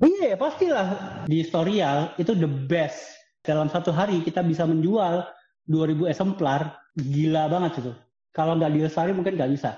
Iya, 0.00 0.32
pastilah. 0.40 0.86
Di 1.28 1.44
Storyal 1.44 2.16
itu 2.16 2.32
the 2.32 2.48
best. 2.48 3.20
Dalam 3.44 3.68
satu 3.68 3.92
hari 3.92 4.24
kita 4.24 4.40
bisa 4.40 4.64
menjual 4.64 5.28
2000 5.68 6.08
eksemplar, 6.08 6.72
gila 6.96 7.52
banget 7.52 7.84
itu. 7.84 7.92
Kalau 8.32 8.56
nggak 8.56 8.72
di 8.72 8.80
Lestari 8.80 9.12
mungkin 9.12 9.36
nggak 9.36 9.52
bisa. 9.52 9.76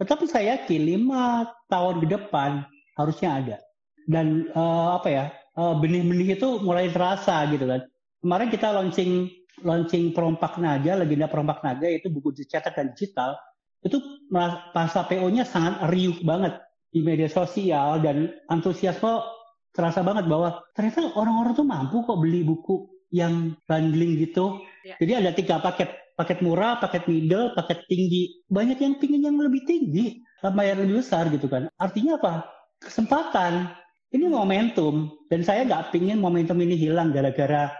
Tetapi 0.00 0.24
saya 0.24 0.56
yakin 0.56 0.80
lima 0.80 1.44
tahun 1.68 2.00
ke 2.00 2.06
depan 2.08 2.64
harusnya 2.96 3.36
ada. 3.36 3.56
Dan 4.08 4.48
uh, 4.56 4.96
apa 4.96 5.08
ya, 5.12 5.24
uh, 5.60 5.76
benih-benih 5.76 6.40
itu 6.40 6.64
mulai 6.64 6.88
terasa 6.88 7.44
gitu 7.52 7.68
kan. 7.68 7.84
Kemarin 8.24 8.48
kita 8.48 8.68
launching 8.72 9.28
launching 9.60 10.16
perompak 10.16 10.56
naga, 10.56 10.96
legenda 10.96 11.28
perompak 11.28 11.60
naga 11.60 11.84
itu 11.84 12.08
buku 12.08 12.32
dicetak 12.32 12.72
dan 12.72 12.96
digital. 12.96 13.36
Itu 13.84 14.00
masa 14.32 15.04
PO-nya 15.04 15.44
sangat 15.44 15.84
riuh 15.92 16.16
banget 16.24 16.56
di 16.92 17.04
media 17.04 17.28
sosial 17.28 18.00
dan 18.00 18.32
antusiasme 18.48 19.39
terasa 19.70 20.02
banget 20.02 20.26
bahwa 20.26 20.62
ternyata 20.74 21.14
orang-orang 21.14 21.52
tuh 21.54 21.66
mampu 21.66 22.02
kok 22.02 22.18
beli 22.18 22.42
buku 22.42 22.90
yang 23.10 23.54
bundling 23.66 24.18
gitu. 24.18 24.62
Ya. 24.86 24.96
Jadi 24.98 25.12
ada 25.18 25.30
tiga 25.34 25.58
paket, 25.58 25.90
paket 26.14 26.42
murah, 26.42 26.78
paket 26.78 27.06
middle, 27.10 27.54
paket 27.58 27.86
tinggi. 27.90 28.42
Banyak 28.46 28.78
yang 28.78 28.94
pingin 28.98 29.26
yang 29.26 29.36
lebih 29.38 29.66
tinggi, 29.66 30.22
bayar 30.42 30.78
lebih 30.78 31.02
besar 31.02 31.26
gitu 31.30 31.50
kan. 31.50 31.70
Artinya 31.78 32.18
apa? 32.18 32.46
Kesempatan 32.80 33.68
ini 34.10 34.26
momentum 34.26 35.12
dan 35.30 35.44
saya 35.46 35.62
nggak 35.68 35.94
pingin 35.94 36.18
momentum 36.18 36.58
ini 36.58 36.74
hilang 36.74 37.14
gara-gara 37.14 37.70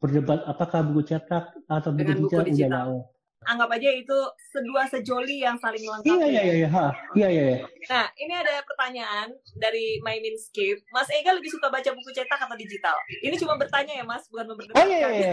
berdebat 0.00 0.44
apakah 0.48 0.80
buku 0.86 1.12
cetak 1.12 1.52
atau 1.68 1.90
buku 1.92 2.08
digital 2.14 2.44
udah 2.46 2.70
tahu. 2.70 2.96
Anggap 3.40 3.72
aja 3.72 3.88
itu 3.88 4.18
sedua 4.52 4.84
sejoli 4.84 5.40
yang 5.40 5.56
saling 5.56 5.80
melengkapi. 5.80 6.12
Iya 6.12 6.26
iya 6.28 6.42
iya 6.44 6.54
iya. 6.60 6.68
Iya 7.16 7.28
iya. 7.32 7.42
iya. 7.56 7.58
Nah 7.88 8.04
ini 8.20 8.32
ada 8.36 8.60
pertanyaan 8.68 9.32
dari 9.56 9.96
My 10.04 10.20
Skip. 10.36 10.84
Mas 10.92 11.08
Ega 11.08 11.32
lebih 11.32 11.48
suka 11.48 11.72
baca 11.72 11.88
buku 11.96 12.12
cetak 12.12 12.36
atau 12.36 12.56
digital? 12.60 12.92
Ini 13.24 13.32
cuma 13.40 13.56
bertanya 13.56 13.96
ya 13.96 14.04
Mas, 14.04 14.28
bukan 14.28 14.52
memberdebat. 14.52 14.76
Oh 14.76 14.84
iya 14.84 15.08
iya. 15.08 15.08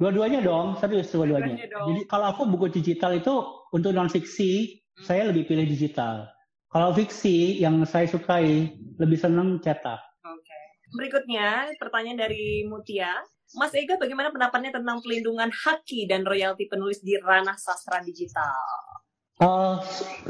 Dua-duanya 0.00 0.40
dong, 0.40 0.80
serius 0.80 1.12
dua-duanya. 1.12 1.68
Jadi 1.68 2.08
kalau 2.08 2.32
aku 2.32 2.48
buku 2.48 2.72
digital 2.72 3.12
itu 3.12 3.44
untuk 3.76 3.92
non 3.92 4.08
fiksi, 4.08 4.82
hmm. 4.96 5.04
saya 5.04 5.28
lebih 5.28 5.44
pilih 5.44 5.68
digital. 5.68 6.32
Kalau 6.72 6.96
fiksi 6.96 7.60
yang 7.60 7.84
saya 7.84 8.08
sukai 8.08 8.72
lebih 8.96 9.20
senang 9.20 9.60
cetak. 9.60 10.00
Oke. 10.24 10.40
Okay. 10.40 10.64
Berikutnya 10.96 11.76
pertanyaan 11.76 12.18
dari 12.24 12.64
Mutia. 12.64 13.20
Mas 13.52 13.72
Ega, 13.76 14.00
bagaimana 14.00 14.32
pendapatnya 14.32 14.80
tentang 14.80 15.04
pelindungan 15.04 15.52
haki 15.52 16.08
dan 16.08 16.24
royalti 16.24 16.68
penulis 16.68 17.04
di 17.04 17.20
ranah 17.20 17.56
sastra 17.60 18.00
digital? 18.00 18.56
Uh, 19.40 19.80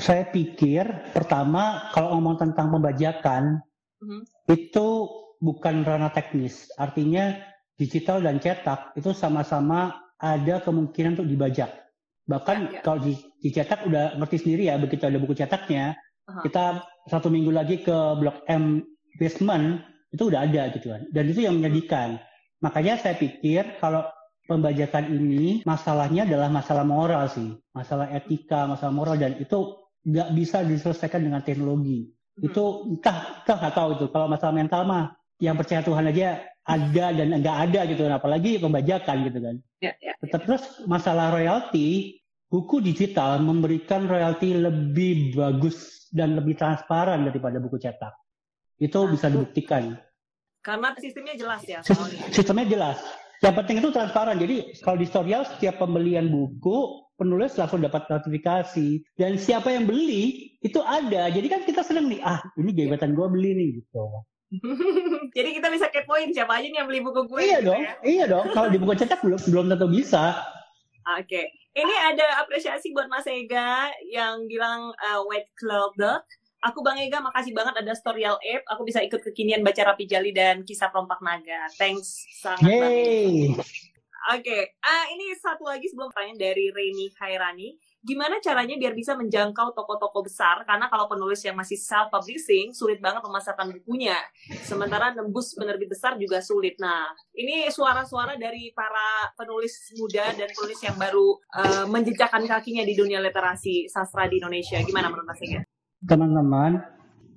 saya 0.01 0.27
pikir 0.27 1.13
pertama 1.13 1.93
kalau 1.93 2.17
ngomong 2.17 2.41
tentang 2.41 2.73
pembajakan 2.73 3.61
uh-huh. 4.01 4.23
itu 4.51 4.87
bukan 5.39 5.87
ranah 5.87 6.11
teknis. 6.11 6.71
Artinya 6.79 7.37
digital 7.79 8.23
dan 8.23 8.39
cetak 8.43 8.95
itu 8.99 9.11
sama-sama 9.15 9.95
ada 10.19 10.63
kemungkinan 10.63 11.19
untuk 11.19 11.29
dibajak. 11.29 11.71
Bahkan 12.27 12.57
ya, 12.59 12.71
ya. 12.79 12.81
kalau 12.87 12.99
dicetak 13.43 13.87
udah 13.87 14.17
ngerti 14.19 14.37
sendiri 14.47 14.71
ya 14.71 14.79
begitu 14.79 15.03
ada 15.07 15.19
buku 15.19 15.35
cetaknya 15.35 15.99
uh-huh. 16.27 16.43
kita 16.47 16.83
satu 17.11 17.31
minggu 17.31 17.51
lagi 17.51 17.83
ke 17.83 17.97
blok 18.19 18.47
M 18.47 18.87
basement 19.19 19.83
itu 20.13 20.29
udah 20.29 20.47
ada 20.47 20.69
gitu 20.73 20.93
kan 20.93 21.03
dan 21.11 21.25
itu 21.27 21.41
yang 21.43 21.59
menyedihkan 21.59 22.21
makanya 22.63 22.97
saya 22.97 23.19
pikir 23.19 23.83
kalau 23.83 24.07
pembajakan 24.47 25.11
ini 25.11 25.61
masalahnya 25.67 26.25
adalah 26.25 26.49
masalah 26.49 26.87
moral 26.87 27.27
sih 27.29 27.53
masalah 27.75 28.09
etika 28.15 28.71
masalah 28.71 28.95
moral 28.95 29.19
dan 29.19 29.37
itu 29.39 29.77
nggak 30.03 30.29
bisa 30.35 30.63
diselesaikan 30.67 31.23
dengan 31.23 31.43
teknologi 31.43 32.09
hmm. 32.09 32.47
itu 32.47 32.63
entah 32.97 33.43
entah 33.43 33.57
nggak 33.59 33.75
tahu 33.75 33.89
itu 33.99 34.07
kalau 34.11 34.27
masalah 34.31 34.55
mental 34.55 34.83
mah 34.87 35.15
yang 35.43 35.59
percaya 35.59 35.83
Tuhan 35.83 36.07
aja 36.11 36.47
ada 36.63 37.07
dan 37.11 37.43
nggak 37.43 37.59
ada 37.71 37.81
gitu 37.91 38.07
apalagi 38.07 38.63
pembajakan 38.63 39.17
gitu 39.27 39.39
kan 39.43 39.57
ya, 39.83 39.93
ya, 39.99 40.15
ya. 40.15 40.39
terus 40.39 40.87
masalah 40.87 41.35
royalti 41.35 42.23
buku 42.53 42.85
digital 42.85 43.41
memberikan 43.41 44.05
royalti 44.05 44.53
lebih 44.53 45.33
bagus 45.33 46.05
dan 46.13 46.37
lebih 46.37 46.61
transparan 46.61 47.25
daripada 47.25 47.57
buku 47.57 47.81
cetak. 47.81 48.13
Itu 48.77 49.09
nah, 49.09 49.17
bisa 49.17 49.33
dibuktikan. 49.33 49.97
Karena 50.63 50.95
sistemnya 50.95 51.35
jelas 51.35 51.63
ya. 51.67 51.83
Sistemnya 52.31 52.67
jelas. 52.71 52.99
Yang 53.43 53.55
penting 53.59 53.77
itu 53.83 53.91
transparan. 53.91 54.39
Jadi 54.39 54.57
kalau 54.87 54.97
di 55.03 55.07
Storyal 55.11 55.43
setiap 55.43 55.83
pembelian 55.83 56.31
buku 56.31 57.11
penulis 57.19 57.59
langsung 57.59 57.83
dapat 57.83 58.07
notifikasi 58.07 59.03
dan 59.19 59.35
siapa 59.35 59.75
yang 59.75 59.91
beli 59.91 60.55
itu 60.63 60.79
ada. 60.79 61.27
Jadi 61.27 61.47
kan 61.51 61.67
kita 61.67 61.83
seneng 61.83 62.07
nih, 62.07 62.23
ah 62.23 62.39
ini 62.55 62.71
gebetan 62.71 63.19
gue 63.19 63.27
beli 63.27 63.51
nih 63.59 63.69
gitu. 63.83 64.05
Jadi 65.37 65.49
kita 65.59 65.69
bisa 65.75 65.91
kepoin 65.91 66.31
siapa 66.31 66.63
aja 66.63 66.67
nih 66.71 66.79
yang 66.79 66.89
beli 66.91 67.03
buku 67.03 67.27
gue. 67.27 67.41
Iya 67.43 67.59
gitu 67.59 67.69
dong, 67.75 67.83
ya? 67.83 67.93
iya 68.07 68.25
dong. 68.31 68.47
Kalau 68.55 68.69
di 68.71 68.79
buku 68.79 68.95
cetak 68.95 69.21
belum 69.27 69.41
belum 69.51 69.65
tentu 69.75 69.87
bisa. 69.91 70.39
Oke, 71.19 71.27
okay. 71.27 71.47
ini 71.75 71.91
ada 72.15 72.47
apresiasi 72.47 72.95
buat 72.95 73.11
Mas 73.11 73.27
Ega 73.27 73.91
yang 74.07 74.47
bilang 74.47 74.95
uh, 74.95 75.27
White 75.27 75.51
Cloud 75.59 75.99
Aku 76.63 76.79
Bang 76.87 76.95
Ega, 76.99 77.19
makasih 77.19 77.51
banget 77.51 77.75
ada 77.75 77.93
Storyal 77.93 78.39
App. 78.39 78.63
Aku 78.71 78.87
bisa 78.87 79.03
ikut 79.03 79.19
kekinian 79.19 79.67
baca 79.67 79.83
Rapi 79.83 80.07
Jali 80.07 80.31
dan 80.31 80.63
kisah 80.63 80.95
Perompak 80.95 81.19
Naga. 81.19 81.67
Thanks 81.75 82.23
sangat 82.39 82.71
banget. 82.71 83.59
Oke, 84.31 84.47
okay. 84.47 84.63
uh, 84.87 85.07
ini 85.11 85.35
satu 85.35 85.67
lagi 85.67 85.91
sebelum 85.91 86.15
pertanyaan 86.15 86.39
dari 86.39 86.71
Reni 86.71 87.11
Khairani 87.11 87.75
gimana 88.03 88.43
caranya 88.43 88.75
biar 88.75 88.99
bisa 88.99 89.15
menjangkau 89.15 89.79
toko-toko 89.79 90.27
besar 90.27 90.67
karena 90.67 90.91
kalau 90.91 91.07
penulis 91.07 91.39
yang 91.47 91.55
masih 91.55 91.79
self 91.79 92.11
publishing 92.11 92.75
sulit 92.75 92.99
banget 92.99 93.23
memasarkan 93.23 93.71
bukunya 93.79 94.19
sementara 94.67 95.15
nembus 95.15 95.55
penerbit 95.55 95.87
besar 95.87 96.19
juga 96.19 96.43
sulit 96.43 96.75
nah 96.83 97.15
ini 97.31 97.71
suara-suara 97.71 98.35
dari 98.35 98.75
para 98.75 99.31
penulis 99.39 99.95
muda 99.95 100.35
dan 100.35 100.51
penulis 100.51 100.83
yang 100.83 100.99
baru 100.99 101.39
uh, 101.55 101.87
menjejakkan 101.87 102.43
kakinya 102.43 102.83
di 102.83 102.99
dunia 102.99 103.23
literasi 103.23 103.87
sastra 103.87 104.27
di 104.27 104.43
Indonesia 104.43 104.83
gimana 104.83 105.07
menurut 105.07 105.31
Mas 105.31 105.39
Ega? 105.39 105.63
Teman-teman 106.03 106.83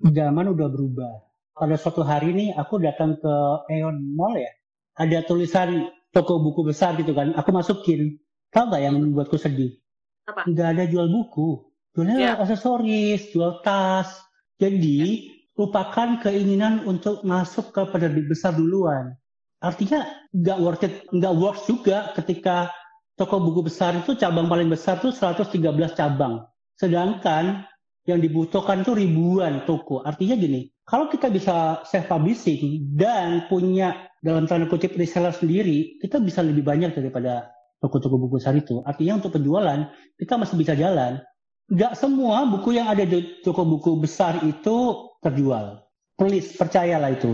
zaman 0.02 0.46
udah 0.52 0.68
berubah 0.70 1.14
pada 1.56 1.76
suatu 1.78 2.02
hari 2.04 2.34
ini 2.34 2.46
aku 2.52 2.82
datang 2.82 3.16
ke 3.16 3.34
Aeon 3.72 4.18
Mall 4.18 4.36
ya 4.42 4.52
ada 4.96 5.22
tulisan 5.28 5.92
toko 6.16 6.40
buku 6.40 6.64
besar 6.64 6.96
gitu 6.96 7.12
kan, 7.12 7.36
aku 7.36 7.52
masukin. 7.52 8.16
Tahu 8.56 8.72
nggak 8.72 8.82
yang 8.88 8.96
membuatku 8.96 9.36
sedih? 9.36 9.76
Apa? 10.24 10.48
Nggak 10.48 10.68
ada 10.72 10.84
jual 10.88 11.12
buku. 11.12 11.68
Jualnya 11.92 12.16
Ya. 12.16 12.32
aksesoris, 12.40 13.36
jual 13.36 13.60
tas. 13.60 14.24
Jadi, 14.56 15.32
lupakan 15.60 16.24
keinginan 16.24 16.88
untuk 16.88 17.28
masuk 17.28 17.76
ke 17.76 17.84
penerbit 17.92 18.32
besar 18.32 18.56
duluan. 18.56 19.20
Artinya, 19.60 20.08
nggak 20.32 20.58
worth 20.64 20.84
it, 20.88 20.94
nggak 21.12 21.34
worth 21.36 21.68
juga 21.68 22.16
ketika 22.16 22.72
toko 23.20 23.44
buku 23.44 23.68
besar 23.68 24.00
itu 24.00 24.16
cabang 24.16 24.48
paling 24.48 24.72
besar 24.72 25.04
tuh 25.04 25.12
113 25.12 25.92
cabang. 25.96 26.48
Sedangkan 26.80 27.68
yang 28.06 28.22
dibutuhkan 28.22 28.86
tuh 28.86 28.98
ribuan 28.98 29.66
toko. 29.66 30.06
Artinya 30.06 30.38
gini, 30.38 30.70
kalau 30.86 31.10
kita 31.10 31.34
bisa 31.34 31.82
self 31.90 32.06
publishing 32.06 32.94
dan 32.94 33.50
punya 33.50 34.10
dalam 34.22 34.46
tanda 34.46 34.70
kutip 34.70 34.94
reseller 34.94 35.34
sendiri, 35.34 35.98
kita 36.02 36.22
bisa 36.22 36.46
lebih 36.46 36.62
banyak 36.62 36.94
daripada 36.94 37.50
toko-toko 37.82 38.22
buku 38.22 38.38
besar 38.42 38.54
itu. 38.54 38.82
Artinya 38.86 39.18
untuk 39.18 39.34
penjualan 39.34 39.90
kita 40.18 40.38
masih 40.38 40.56
bisa 40.58 40.74
jalan. 40.78 41.22
Nggak 41.66 41.98
semua 41.98 42.46
buku 42.46 42.78
yang 42.78 42.86
ada 42.94 43.02
di 43.02 43.42
toko 43.42 43.66
buku 43.66 43.98
besar 43.98 44.38
itu 44.46 45.10
terjual. 45.26 45.82
Please 46.14 46.54
percayalah 46.54 47.10
itu. 47.18 47.34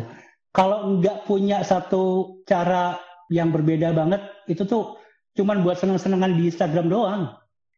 Kalau 0.56 1.00
nggak 1.00 1.28
punya 1.28 1.64
satu 1.68 2.36
cara 2.48 2.96
yang 3.32 3.52
berbeda 3.52 3.92
banget, 3.92 4.24
itu 4.48 4.64
tuh 4.64 5.00
cuman 5.36 5.64
buat 5.64 5.80
seneng-senengan 5.80 6.36
di 6.36 6.48
Instagram 6.52 6.88
doang. 6.92 7.22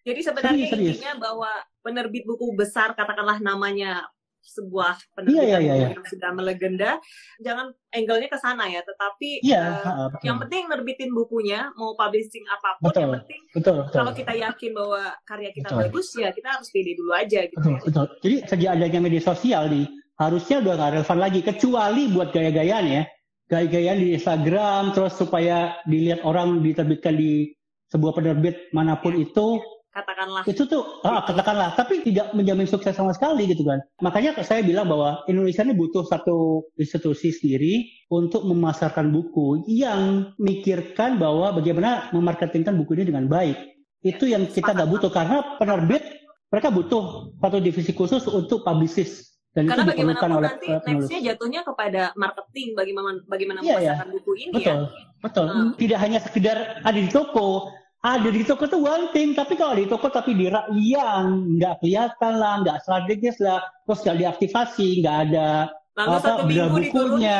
Jadi 0.06 0.20
sebenarnya 0.22 0.66
Serius, 0.66 0.72
serius. 0.74 0.96
intinya 1.02 1.16
bahwa 1.22 1.52
penerbit 1.84 2.24
buku 2.24 2.56
besar 2.56 2.96
katakanlah 2.96 3.44
namanya 3.44 4.08
sebuah 4.44 5.00
Iya, 5.00 5.12
penerbitan 5.16 5.48
iya, 5.48 5.58
iya, 5.58 5.72
buku 5.72 5.80
iya. 5.80 5.90
yang 5.96 6.06
sudah 6.12 6.30
melegenda, 6.36 6.92
jangan 7.40 7.68
angle-nya 7.96 8.28
ke 8.28 8.38
sana 8.44 8.66
ya, 8.68 8.84
tetapi 8.84 9.30
Iya, 9.40 9.64
betul. 9.80 10.28
yang 10.28 10.38
penting 10.44 10.64
nerbitin 10.68 11.10
bukunya, 11.16 11.72
mau 11.80 11.96
publishing 11.96 12.44
apa 12.52 12.76
pun, 12.78 12.92
Betul. 12.92 13.02
yang 13.08 13.14
penting 13.24 13.42
betul, 13.56 13.76
betul. 13.88 13.96
kalau 14.04 14.12
kita 14.12 14.34
yakin 14.36 14.72
bahwa 14.76 15.02
karya 15.24 15.50
kita 15.56 15.68
Betul. 15.72 15.80
bagus 15.88 16.08
ya 16.20 16.30
kita 16.36 16.48
harus 16.60 16.68
pede 16.76 16.92
dulu 17.00 17.12
aja 17.16 17.40
gitu. 17.48 17.56
Betul, 17.56 17.72
ya. 17.72 17.82
betul. 17.88 18.06
Jadi 18.20 18.36
sejak 18.52 18.70
adanya 18.76 19.00
media 19.00 19.24
sosial 19.24 19.64
nih, 19.72 19.86
harusnya 20.20 20.56
udah 20.60 20.74
nggak 20.76 20.92
relevan 21.00 21.20
lagi, 21.24 21.40
kecuali 21.40 22.02
buat 22.12 22.30
gaya-gayaan 22.36 22.86
ya. 22.92 23.04
Gaya-gayaan 23.48 24.00
di 24.00 24.08
Instagram, 24.18 24.84
terus 24.92 25.14
supaya 25.16 25.78
dilihat 25.88 26.24
orang 26.28 26.64
diterbitkan 26.64 27.16
di 27.16 27.54
sebuah 27.92 28.18
penerbit 28.18 28.74
mana 28.74 28.98
pun 28.98 29.14
itu, 29.16 29.62
Katakanlah 29.94 30.42
itu 30.50 30.66
tuh, 30.66 31.06
ah, 31.06 31.22
katakanlah, 31.22 31.78
tapi 31.78 32.02
tidak 32.02 32.34
menjamin 32.34 32.66
sukses 32.66 32.98
sama 32.98 33.14
sekali 33.14 33.46
gitu 33.46 33.62
kan. 33.62 33.78
Makanya 34.02 34.34
saya 34.42 34.66
bilang 34.66 34.90
bahwa 34.90 35.22
Indonesia 35.30 35.62
ini 35.62 35.78
butuh 35.78 36.02
satu 36.02 36.66
institusi 36.82 37.30
sendiri 37.30 37.86
untuk 38.10 38.42
memasarkan 38.42 39.14
buku 39.14 39.70
yang 39.70 40.34
mikirkan 40.42 41.22
bahwa 41.22 41.54
bagaimana 41.54 42.10
memarketingkan 42.10 42.74
buku 42.74 42.98
ini 42.98 43.14
dengan 43.14 43.30
baik. 43.30 43.54
Itu 44.02 44.26
yang 44.26 44.50
kita 44.50 44.74
nggak 44.74 44.90
butuh 44.90 45.14
karena 45.14 45.62
penerbit 45.62 46.02
mereka 46.50 46.74
butuh 46.74 47.34
satu 47.38 47.58
divisi 47.62 47.94
khusus 47.94 48.26
untuk 48.30 48.66
publicist 48.66 49.34
dan 49.54 49.70
karena 49.70 49.86
itu 49.86 50.02
diperlukan 50.02 50.32
oleh 50.34 50.50
nanti 50.50 50.68
eh, 50.70 50.82
nextnya 50.82 51.20
jatuhnya 51.34 51.62
kepada 51.62 52.02
marketing 52.18 52.74
bagaimana 52.74 53.22
bagaimana 53.30 53.58
Iya, 53.62 53.70
iya. 53.70 53.78
memasarkan 53.78 54.10
buku 54.10 54.32
ini 54.42 54.52
Betul, 54.58 54.80
ya. 54.90 54.90
betul. 55.22 55.46
Hmm. 55.46 55.72
Tidak 55.78 56.00
hanya 56.02 56.20
sekedar 56.22 56.58
ada 56.82 57.00
di 57.00 57.10
toko. 57.14 57.70
Ada 58.04 58.36
di 58.36 58.44
toko 58.44 58.68
itu 58.68 58.76
one 58.78 59.16
thing, 59.16 59.32
tapi 59.32 59.56
kalau 59.56 59.80
di 59.80 59.88
toko 59.88 60.12
tapi 60.12 60.36
di 60.36 60.52
yang 60.92 61.56
nggak 61.56 61.80
kelihatan 61.80 62.34
lah, 62.36 62.60
nggak 62.60 62.84
strategis 62.84 63.40
lah, 63.40 63.64
terus 63.88 64.04
nggak 64.04 64.18
diaktifasi, 64.20 65.00
nggak 65.00 65.18
ada 65.32 65.72
Lalu 65.96 66.10
apa 66.12 66.20
satu 66.20 66.44
minggu 66.44 66.52
diturunin. 66.52 66.92
bukunya, 66.92 67.40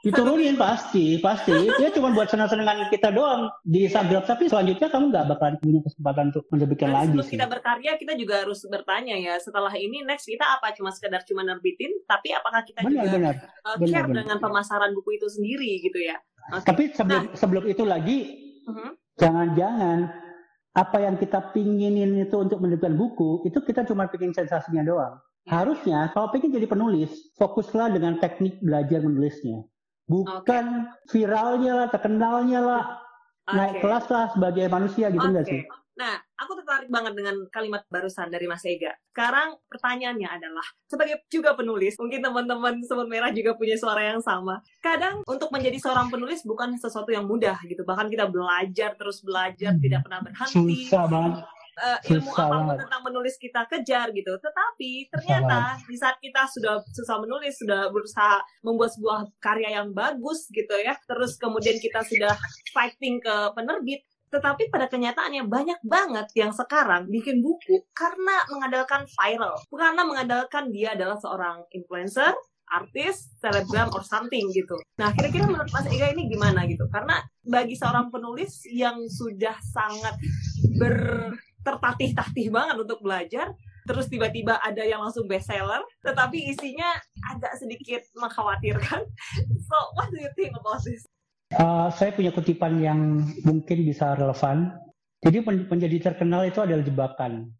diturunin 0.00 0.54
pasti, 0.56 1.20
pasti. 1.20 1.52
Dia 1.76 1.92
cuma 1.92 2.16
buat 2.16 2.32
senang-senangan 2.32 2.88
kita 2.88 3.12
doang 3.12 3.52
di 3.62 3.84
Instagram, 3.84 4.24
tapi 4.24 4.48
selanjutnya 4.48 4.88
kamu 4.88 5.04
nggak 5.12 5.24
bakalan 5.28 5.54
punya 5.60 5.80
kesempatan 5.84 6.24
untuk 6.32 6.44
menerbitkan 6.48 6.88
Dan 6.88 6.96
lagi 6.96 7.16
sih. 7.20 7.34
kita 7.36 7.46
berkarya, 7.46 7.92
kita 8.00 8.12
juga 8.16 8.34
harus 8.40 8.60
bertanya 8.64 9.12
ya, 9.12 9.36
setelah 9.36 9.76
ini 9.76 10.08
next 10.08 10.24
kita 10.24 10.46
apa 10.48 10.72
cuma 10.72 10.88
sekedar 10.88 11.20
cuma 11.28 11.44
nerbitin, 11.44 11.92
tapi 12.08 12.32
apakah 12.32 12.64
kita 12.64 12.80
juga 12.80 13.04
Benar-benar. 13.04 13.34
uh, 13.60 13.76
benar, 13.76 13.92
care 13.92 14.08
benar. 14.08 14.16
dengan 14.24 14.36
pemasaran 14.40 14.96
buku 14.96 15.20
itu 15.20 15.28
sendiri 15.28 15.84
gitu 15.84 16.00
ya? 16.00 16.16
Oke. 16.48 16.64
Tapi 16.64 16.82
sebelum 16.96 17.36
sebelum 17.36 17.64
itu 17.68 17.84
lagi, 17.84 18.18
Mhm. 18.64 18.97
Jangan-jangan 19.18 20.08
apa 20.78 20.96
yang 21.02 21.18
kita 21.18 21.50
pinginin 21.50 22.22
itu 22.22 22.36
untuk 22.38 22.62
menerbitkan 22.62 22.94
buku, 22.94 23.42
itu 23.50 23.58
kita 23.66 23.82
cuma 23.82 24.06
pingin 24.06 24.30
sensasinya 24.30 24.86
doang. 24.86 25.14
Ya. 25.42 25.62
Harusnya 25.62 25.98
kalau 26.14 26.30
pengen 26.30 26.54
jadi 26.54 26.70
penulis, 26.70 27.10
fokuslah 27.34 27.90
dengan 27.90 28.22
teknik 28.22 28.62
belajar 28.62 29.02
menulisnya. 29.02 29.66
Bukan 30.08 30.88
viralnya 31.12 31.84
lah, 31.84 31.88
terkenalnya 31.92 32.60
lah, 32.64 32.84
naik 33.52 33.76
Oke. 33.76 33.82
kelas 33.84 34.06
lah 34.08 34.24
sebagai 34.32 34.64
manusia 34.72 35.12
gitu 35.12 35.26
enggak 35.26 35.44
Oke. 35.44 35.52
sih? 35.52 35.62
Nah, 35.98 36.14
aku 36.38 36.52
tertarik 36.54 36.86
banget 36.88 37.12
dengan 37.12 37.34
kalimat 37.50 37.82
barusan 37.86 38.30
dari 38.30 38.46
Mas 38.46 38.62
Ega. 38.62 38.94
Sekarang 39.10 39.58
pertanyaannya 39.66 40.28
adalah, 40.30 40.62
sebagai 40.86 41.26
juga 41.26 41.52
penulis, 41.52 41.98
mungkin 41.98 42.22
teman-teman 42.22 42.78
Semut 42.86 43.10
Merah 43.10 43.34
juga 43.34 43.58
punya 43.58 43.74
suara 43.74 44.06
yang 44.06 44.22
sama. 44.22 44.62
Kadang 44.78 45.26
untuk 45.26 45.50
menjadi 45.50 45.82
seorang 45.82 46.08
penulis 46.08 46.46
bukan 46.46 46.78
sesuatu 46.78 47.10
yang 47.10 47.26
mudah 47.26 47.58
gitu. 47.66 47.82
Bahkan 47.82 48.06
kita 48.06 48.30
belajar 48.30 48.94
terus 48.94 49.18
belajar, 49.20 49.74
Hmm. 49.74 49.82
tidak 49.82 50.00
pernah 50.06 50.20
berhenti. 50.22 50.86
Susah 50.86 51.04
banget. 51.04 51.42
eh, 51.78 51.98
ilmu 52.10 52.26
Susah 52.34 52.42
apa 52.42 52.50
pun 52.50 52.58
banget. 52.66 52.78
tentang 52.82 53.02
menulis 53.06 53.34
kita 53.38 53.62
kejar 53.70 54.06
gitu. 54.10 54.34
Tetapi 54.34 54.90
ternyata 55.14 55.58
di 55.86 55.94
saat 55.94 56.18
kita 56.18 56.42
sudah 56.50 56.82
susah 56.90 57.22
menulis, 57.22 57.54
sudah 57.54 57.86
berusaha 57.94 58.42
membuat 58.66 58.90
sebuah 58.98 59.18
karya 59.38 59.78
yang 59.78 59.94
bagus 59.94 60.50
gitu 60.50 60.74
ya, 60.74 60.98
terus 61.06 61.38
kemudian 61.38 61.78
kita 61.78 62.02
sudah 62.02 62.34
fighting 62.74 63.22
ke 63.22 63.34
penerbit, 63.54 64.02
tetapi 64.28 64.68
pada 64.68 64.86
kenyataannya 64.88 65.48
banyak 65.48 65.80
banget 65.84 66.26
yang 66.36 66.52
sekarang 66.52 67.08
bikin 67.08 67.40
buku 67.40 67.84
karena 67.96 68.44
mengandalkan 68.52 69.04
viral, 69.08 69.56
karena 69.72 70.02
mengandalkan 70.04 70.64
dia 70.72 70.92
adalah 70.92 71.16
seorang 71.16 71.64
influencer, 71.72 72.32
artis, 72.68 73.32
selebgram, 73.40 73.88
or 73.96 74.04
something 74.04 74.44
gitu. 74.52 74.76
Nah, 75.00 75.12
kira-kira 75.16 75.48
menurut 75.48 75.72
Mas 75.72 75.88
Ega 75.88 76.12
ini 76.12 76.28
gimana 76.28 76.68
gitu? 76.68 76.84
Karena 76.92 77.24
bagi 77.40 77.74
seorang 77.74 78.12
penulis 78.12 78.64
yang 78.68 79.08
sudah 79.08 79.56
sangat 79.64 80.14
ber 80.76 81.32
tertatih-tatih 81.64 82.48
banget 82.48 82.76
untuk 82.80 83.02
belajar 83.02 83.52
terus 83.88 84.08
tiba-tiba 84.12 84.60
ada 84.60 84.84
yang 84.84 85.00
langsung 85.00 85.24
bestseller 85.24 85.80
tetapi 86.04 86.52
isinya 86.52 86.92
agak 87.32 87.56
sedikit 87.56 88.04
mengkhawatirkan 88.20 89.00
so 89.68 89.76
what 89.96 90.12
do 90.12 90.20
you 90.20 90.28
think 90.36 90.52
about 90.52 90.80
this 90.84 91.08
Uh, 91.48 91.88
saya 91.96 92.12
punya 92.12 92.28
kutipan 92.28 92.76
yang 92.76 93.24
mungkin 93.44 93.88
bisa 93.88 94.12
relevan. 94.12 94.76
Jadi 95.24 95.42
menjadi 95.42 96.12
terkenal 96.12 96.46
itu 96.46 96.60
adalah 96.62 96.84
jebakan. 96.84 97.50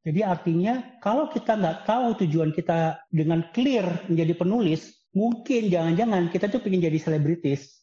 Jadi 0.00 0.20
artinya 0.24 0.98
kalau 1.04 1.28
kita 1.28 1.60
nggak 1.60 1.84
tahu 1.84 2.16
tujuan 2.24 2.50
kita 2.56 3.04
dengan 3.12 3.44
clear 3.52 4.08
menjadi 4.08 4.32
penulis, 4.32 5.06
mungkin 5.12 5.68
jangan-jangan 5.68 6.32
kita 6.32 6.48
tuh 6.48 6.60
pengen 6.64 6.88
jadi 6.88 6.98
selebritis. 6.98 7.80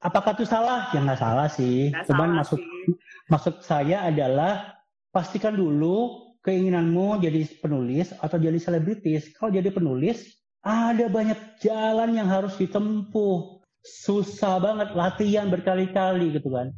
Apakah 0.00 0.32
itu 0.38 0.48
salah? 0.48 0.88
Ya 0.94 1.02
nggak 1.04 1.20
salah 1.20 1.48
sih. 1.50 1.92
Nggak 1.92 2.06
Cuman 2.08 2.28
salah 2.28 2.38
maksud 2.40 2.60
sih. 2.60 2.92
maksud 3.28 3.54
saya 3.66 3.96
adalah 4.08 4.80
pastikan 5.12 5.58
dulu 5.58 6.28
keinginanmu 6.46 7.20
jadi 7.20 7.44
penulis 7.60 8.14
atau 8.16 8.38
jadi 8.40 8.56
selebritis. 8.56 9.34
Kalau 9.36 9.52
jadi 9.52 9.68
penulis, 9.68 10.38
ada 10.64 11.06
banyak 11.10 11.60
jalan 11.60 12.16
yang 12.16 12.30
harus 12.30 12.56
ditempuh. 12.56 13.57
Susah 13.88 14.60
banget, 14.60 14.92
latihan 14.92 15.48
berkali-kali 15.48 16.36
gitu 16.36 16.52
kan. 16.52 16.72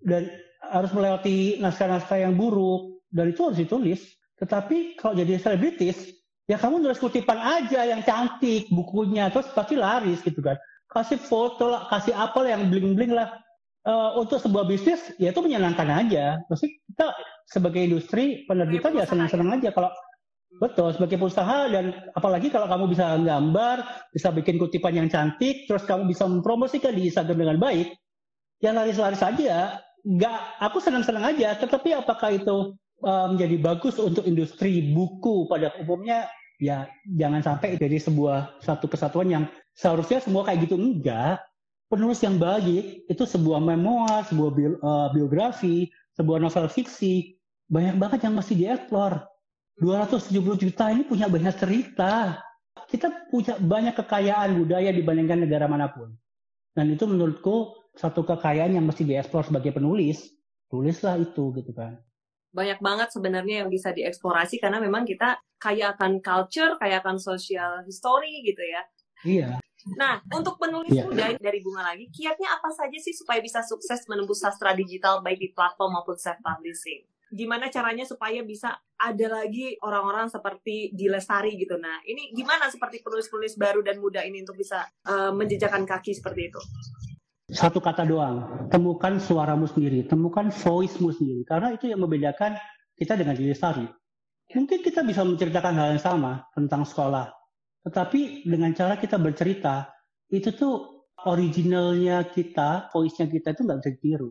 Dan 0.00 0.28
harus 0.60 0.90
melewati 0.96 1.60
naskah-naskah 1.60 2.22
yang 2.22 2.34
buruk. 2.34 3.02
Dan 3.12 3.32
itu 3.32 3.40
harus 3.46 3.60
ditulis. 3.60 4.00
Tetapi 4.36 5.00
kalau 5.00 5.16
jadi 5.16 5.40
selebritis, 5.40 6.12
ya 6.44 6.60
kamu 6.60 6.84
nulis 6.84 7.00
kutipan 7.00 7.36
aja 7.36 7.84
yang 7.88 8.04
cantik 8.04 8.68
bukunya. 8.68 9.32
Terus 9.32 9.48
pasti 9.52 9.76
laris 9.76 10.20
gitu 10.20 10.40
kan. 10.40 10.56
Kasih 10.88 11.20
foto 11.20 11.68
lah, 11.68 11.88
kasih 11.92 12.16
apa 12.16 12.38
lah 12.40 12.56
yang 12.56 12.68
bling-bling 12.72 13.12
lah 13.12 13.36
eh, 13.84 14.10
untuk 14.16 14.40
sebuah 14.40 14.64
bisnis 14.64 15.12
ya 15.16 15.32
itu 15.32 15.40
menyenangkan 15.40 15.88
aja. 15.88 16.40
Maksudnya 16.48 16.72
kita 16.92 17.06
sebagai 17.46 17.80
industri 17.84 18.44
penerbitan 18.44 18.92
ya 18.96 19.06
senang-senang 19.06 19.60
aja 19.60 19.70
kalau 19.70 19.90
betul 20.56 20.92
sebagai 20.92 21.20
pengusaha 21.20 21.68
dan 21.68 21.92
apalagi 22.16 22.48
kalau 22.48 22.66
kamu 22.68 22.84
bisa 22.92 23.16
gambar, 23.20 23.76
bisa 24.12 24.28
bikin 24.32 24.56
kutipan 24.56 24.94
yang 24.96 25.08
cantik, 25.08 25.68
terus 25.68 25.84
kamu 25.84 26.08
bisa 26.08 26.24
mempromosikan 26.24 26.96
di 26.96 27.08
Instagram 27.08 27.38
dengan 27.46 27.58
baik, 27.60 27.92
ya 28.60 28.72
laris-laris 28.72 29.22
aja. 29.22 29.80
Nggak, 30.06 30.38
aku 30.62 30.78
senang-senang 30.78 31.34
aja. 31.34 31.58
Tetapi 31.58 31.98
apakah 31.98 32.30
itu 32.30 32.78
eh, 33.02 33.26
menjadi 33.34 33.56
bagus 33.58 33.98
untuk 33.98 34.22
industri 34.24 34.94
buku 34.94 35.50
pada 35.50 35.74
umumnya? 35.82 36.30
Ya 36.56 36.88
jangan 37.04 37.44
sampai 37.44 37.76
jadi 37.76 38.00
sebuah 38.00 38.64
satu 38.64 38.88
kesatuan 38.88 39.28
yang 39.28 39.44
seharusnya 39.76 40.24
semua 40.24 40.40
kayak 40.48 40.64
gitu 40.64 40.80
enggak 40.80 41.44
penulis 41.86 42.18
yang 42.22 42.40
baik 42.40 43.06
itu 43.06 43.22
sebuah 43.22 43.62
memoir, 43.62 44.26
sebuah 44.26 44.50
bio- 44.54 44.80
eh, 44.80 45.08
biografi, 45.14 45.90
sebuah 46.16 46.38
novel 46.42 46.66
fiksi, 46.70 47.36
banyak 47.70 47.96
banget 47.98 48.20
yang 48.26 48.34
masih 48.34 48.54
dieksplor. 48.58 49.26
270 49.76 50.56
juta 50.56 50.88
ini 50.88 51.04
punya 51.04 51.28
banyak 51.28 51.54
cerita. 51.56 52.40
Kita 52.86 53.28
punya 53.28 53.60
banyak 53.60 53.92
kekayaan 53.98 54.56
budaya 54.56 54.88
dibandingkan 54.94 55.44
negara 55.44 55.68
mana 55.68 55.92
pun. 55.92 56.16
Dan 56.72 56.92
itu 56.92 57.04
menurutku 57.08 57.88
satu 57.96 58.24
kekayaan 58.24 58.76
yang 58.76 58.84
mesti 58.84 59.04
dieksplor 59.04 59.48
sebagai 59.48 59.72
penulis, 59.72 60.28
tulislah 60.68 61.16
itu 61.20 61.52
gitu 61.56 61.72
kan. 61.72 61.96
Banyak 62.52 62.80
banget 62.80 63.08
sebenarnya 63.12 63.64
yang 63.64 63.70
bisa 63.72 63.92
dieksplorasi 63.92 64.60
karena 64.60 64.80
memang 64.80 65.04
kita 65.04 65.40
kaya 65.60 65.92
akan 65.96 66.20
culture, 66.24 66.76
kaya 66.80 67.00
akan 67.00 67.16
social 67.20 67.84
history 67.84 68.44
gitu 68.44 68.60
ya. 68.60 68.82
Iya. 69.24 69.48
Nah, 69.96 70.18
untuk 70.32 70.58
penulis 70.58 70.92
Iya. 70.92 71.04
muda 71.04 71.26
dari 71.38 71.60
Bunga 71.62 71.94
lagi, 71.94 72.10
kiatnya 72.10 72.58
apa 72.58 72.68
saja 72.72 72.96
sih 72.98 73.14
supaya 73.14 73.38
bisa 73.38 73.62
sukses 73.62 74.02
menembus 74.08 74.42
sastra 74.42 74.74
digital 74.74 75.22
baik 75.22 75.38
di 75.38 75.48
platform 75.52 75.94
maupun 75.94 76.16
self-publishing? 76.16 77.06
Gimana 77.26 77.66
caranya 77.68 78.06
supaya 78.06 78.40
bisa 78.46 78.78
ada 78.96 79.26
lagi 79.42 79.74
orang-orang 79.82 80.30
seperti 80.30 80.94
Dilestari 80.94 81.58
gitu. 81.58 81.74
Nah, 81.76 82.00
ini 82.06 82.30
gimana 82.32 82.70
seperti 82.70 83.02
penulis-penulis 83.02 83.58
baru 83.58 83.82
dan 83.82 83.98
muda 83.98 84.22
ini 84.22 84.46
untuk 84.46 84.56
bisa 84.56 84.86
eh, 85.04 85.32
menjejakan 85.34 85.82
kaki 85.84 86.14
seperti 86.14 86.48
itu? 86.48 86.60
Satu 87.46 87.78
kata 87.78 88.02
doang, 88.02 88.66
temukan 88.74 89.22
suaramu 89.22 89.70
sendiri, 89.70 90.02
temukan 90.06 90.50
voice-mu 90.50 91.14
sendiri. 91.14 91.46
Karena 91.46 91.74
itu 91.74 91.86
yang 91.86 92.02
membedakan 92.02 92.58
kita 92.98 93.14
dengan 93.14 93.38
diri 93.38 93.54
sendiri. 93.54 93.86
Mungkin 94.46 94.78
kita 94.82 95.02
bisa 95.02 95.26
menceritakan 95.26 95.74
hal 95.74 95.88
yang 95.94 96.02
sama 96.02 96.46
tentang 96.54 96.86
sekolah. 96.86 97.30
Tetapi 97.86 98.46
dengan 98.46 98.74
cara 98.74 98.98
kita 98.98 99.18
bercerita, 99.18 99.90
itu 100.30 100.50
tuh 100.54 101.06
originalnya 101.26 102.26
kita, 102.26 102.90
voice-nya 102.90 103.30
kita 103.30 103.54
itu 103.54 103.62
nggak 103.62 103.78
bisa 103.82 103.90
ditiru. 103.94 104.30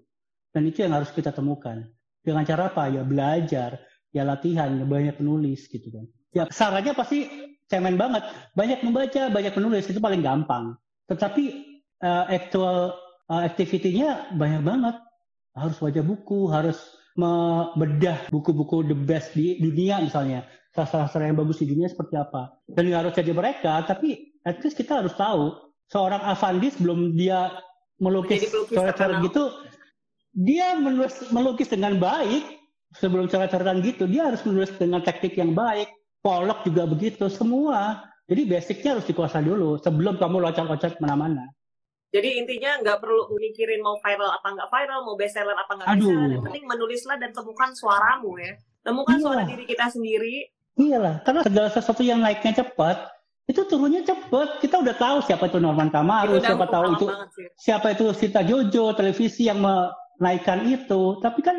Dan 0.52 0.68
itu 0.68 0.84
yang 0.84 0.96
harus 0.96 1.12
kita 1.12 1.32
temukan. 1.36 1.84
Dengan 2.26 2.42
cara 2.44 2.74
apa? 2.74 2.90
Ya 2.90 3.06
belajar, 3.06 3.86
ya 4.10 4.26
latihan, 4.26 4.74
ya 4.74 4.86
banyak 4.90 5.22
penulis 5.22 5.70
gitu 5.70 5.94
kan. 5.94 6.06
Ya 6.34 6.44
sarannya 6.50 6.98
pasti 6.98 7.30
cemen 7.70 7.96
banget. 8.02 8.26
Banyak 8.58 8.82
membaca, 8.82 9.30
banyak 9.30 9.54
menulis, 9.54 9.86
itu 9.86 10.02
paling 10.02 10.26
gampang. 10.26 10.74
Tetapi 11.06 11.44
uh, 12.02 12.26
actual 12.28 12.98
uh, 13.30 13.42
activity-nya 13.46 14.34
banyak 14.34 14.66
banget. 14.66 14.98
Harus 15.54 15.78
baca 15.80 16.02
buku, 16.04 16.52
harus 16.52 16.82
membedah 17.16 18.28
buku-buku 18.28 18.92
the 18.92 18.98
best 18.98 19.32
di 19.38 19.62
dunia 19.62 20.04
misalnya. 20.04 20.44
Sastra-sastra 20.76 21.32
yang 21.32 21.40
bagus 21.40 21.64
di 21.64 21.72
dunia 21.72 21.88
seperti 21.88 22.20
apa. 22.20 22.60
Dan 22.68 22.92
nggak 22.92 23.02
harus 23.08 23.14
jadi 23.16 23.32
mereka, 23.32 23.80
tapi 23.88 24.36
at 24.44 24.60
least 24.60 24.76
kita 24.76 25.00
harus 25.00 25.16
tahu. 25.16 25.56
Seorang 25.86 26.18
Avandi 26.26 26.74
sebelum 26.74 27.14
dia 27.14 27.54
melukis 28.02 28.50
coret-coret 28.50 29.22
gitu, 29.22 29.54
dia 30.36 30.76
menulis, 30.76 31.32
melukis 31.32 31.72
dengan 31.72 31.96
baik. 31.96 32.44
Sebelum 32.96 33.28
coret-coretan 33.28 33.84
gitu, 33.84 34.08
dia 34.08 34.32
harus 34.32 34.40
menulis 34.48 34.72
dengan 34.76 35.04
teknik 35.04 35.36
yang 35.36 35.52
baik. 35.52 35.92
Pollock 36.24 36.64
juga 36.64 36.88
begitu, 36.88 37.28
semua. 37.28 38.08
Jadi 38.26 38.42
basicnya 38.48 38.96
harus 38.98 39.06
dikuasai 39.06 39.44
dulu 39.44 39.78
sebelum 39.84 40.16
kamu 40.16 40.40
loncat-loncat 40.42 40.98
mana-mana. 41.04 41.44
Jadi 42.16 42.40
intinya 42.40 42.80
nggak 42.80 43.04
perlu 43.04 43.28
mikirin 43.36 43.84
mau 43.84 44.00
viral 44.00 44.32
apa 44.32 44.48
nggak 44.48 44.70
viral, 44.72 45.00
mau 45.04 45.16
bestseller 45.20 45.58
apa 45.60 45.72
nggak 45.76 45.88
Aduh. 45.92 46.08
bestseller. 46.08 46.30
Yang 46.32 46.44
penting 46.48 46.66
menulislah 46.72 47.18
dan 47.20 47.32
temukan 47.36 47.70
suaramu 47.76 48.32
ya. 48.40 48.54
Temukan 48.88 49.16
Iya. 49.20 49.24
suara 49.28 49.44
diri 49.44 49.64
kita 49.68 49.86
sendiri. 49.92 50.36
Iyalah, 50.80 51.16
karena 51.28 51.42
segala 51.44 51.68
sesuatu 51.72 52.04
yang 52.04 52.20
naiknya 52.24 52.64
cepat, 52.64 53.12
itu 53.48 53.62
turunnya 53.68 54.08
cepat. 54.08 54.64
Kita 54.64 54.80
udah 54.80 54.96
tahu 54.96 55.18
siapa 55.28 55.52
itu 55.52 55.60
Norman 55.60 55.92
Kamaru, 55.92 56.40
siapa 56.40 56.66
tahu 56.72 56.84
itu 56.96 57.06
banget 57.12 57.30
sih. 57.36 57.48
siapa 57.60 57.88
itu 57.92 58.06
Sita 58.16 58.42
Jojo, 58.42 58.96
televisi 58.96 59.52
yang 59.52 59.60
menaikkan 60.18 60.64
itu. 60.66 61.20
Tapi 61.20 61.40
kan, 61.42 61.58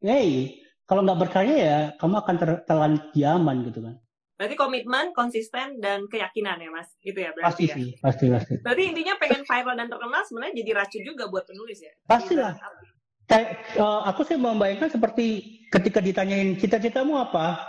hey, 0.00 0.58
kalau 0.84 1.00
nggak 1.02 1.20
berkarya 1.28 1.56
ya, 1.56 1.78
kamu 1.96 2.14
akan 2.20 2.36
tertelan 2.36 2.92
zaman 3.16 3.56
gitu 3.68 3.80
kan. 3.80 3.94
Berarti 4.34 4.56
komitmen, 4.58 5.14
konsisten, 5.14 5.78
dan 5.78 6.10
keyakinan 6.10 6.58
ya 6.58 6.68
mas. 6.68 6.90
Itu 6.98 7.22
ya 7.22 7.30
berarti 7.30 7.46
Pasti 7.54 7.64
ya. 7.70 7.74
sih, 7.78 7.88
pasti 8.02 8.24
pasti. 8.28 8.54
Berarti 8.60 8.82
intinya 8.90 9.14
pengen 9.14 9.46
viral 9.46 9.74
dan 9.78 9.86
terkenal 9.86 10.22
sebenarnya 10.26 10.54
jadi 10.58 10.70
racun 10.74 11.02
juga 11.06 11.24
buat 11.30 11.44
penulis 11.46 11.78
ya. 11.78 11.92
Pastilah. 12.04 12.52
Kayak 13.24 13.48
eh, 13.78 14.00
aku 14.10 14.20
sih 14.26 14.36
membayangkan 14.36 14.90
seperti 14.90 15.26
ketika 15.70 16.02
ditanyain 16.02 16.58
cita-citamu 16.58 17.16
apa, 17.16 17.62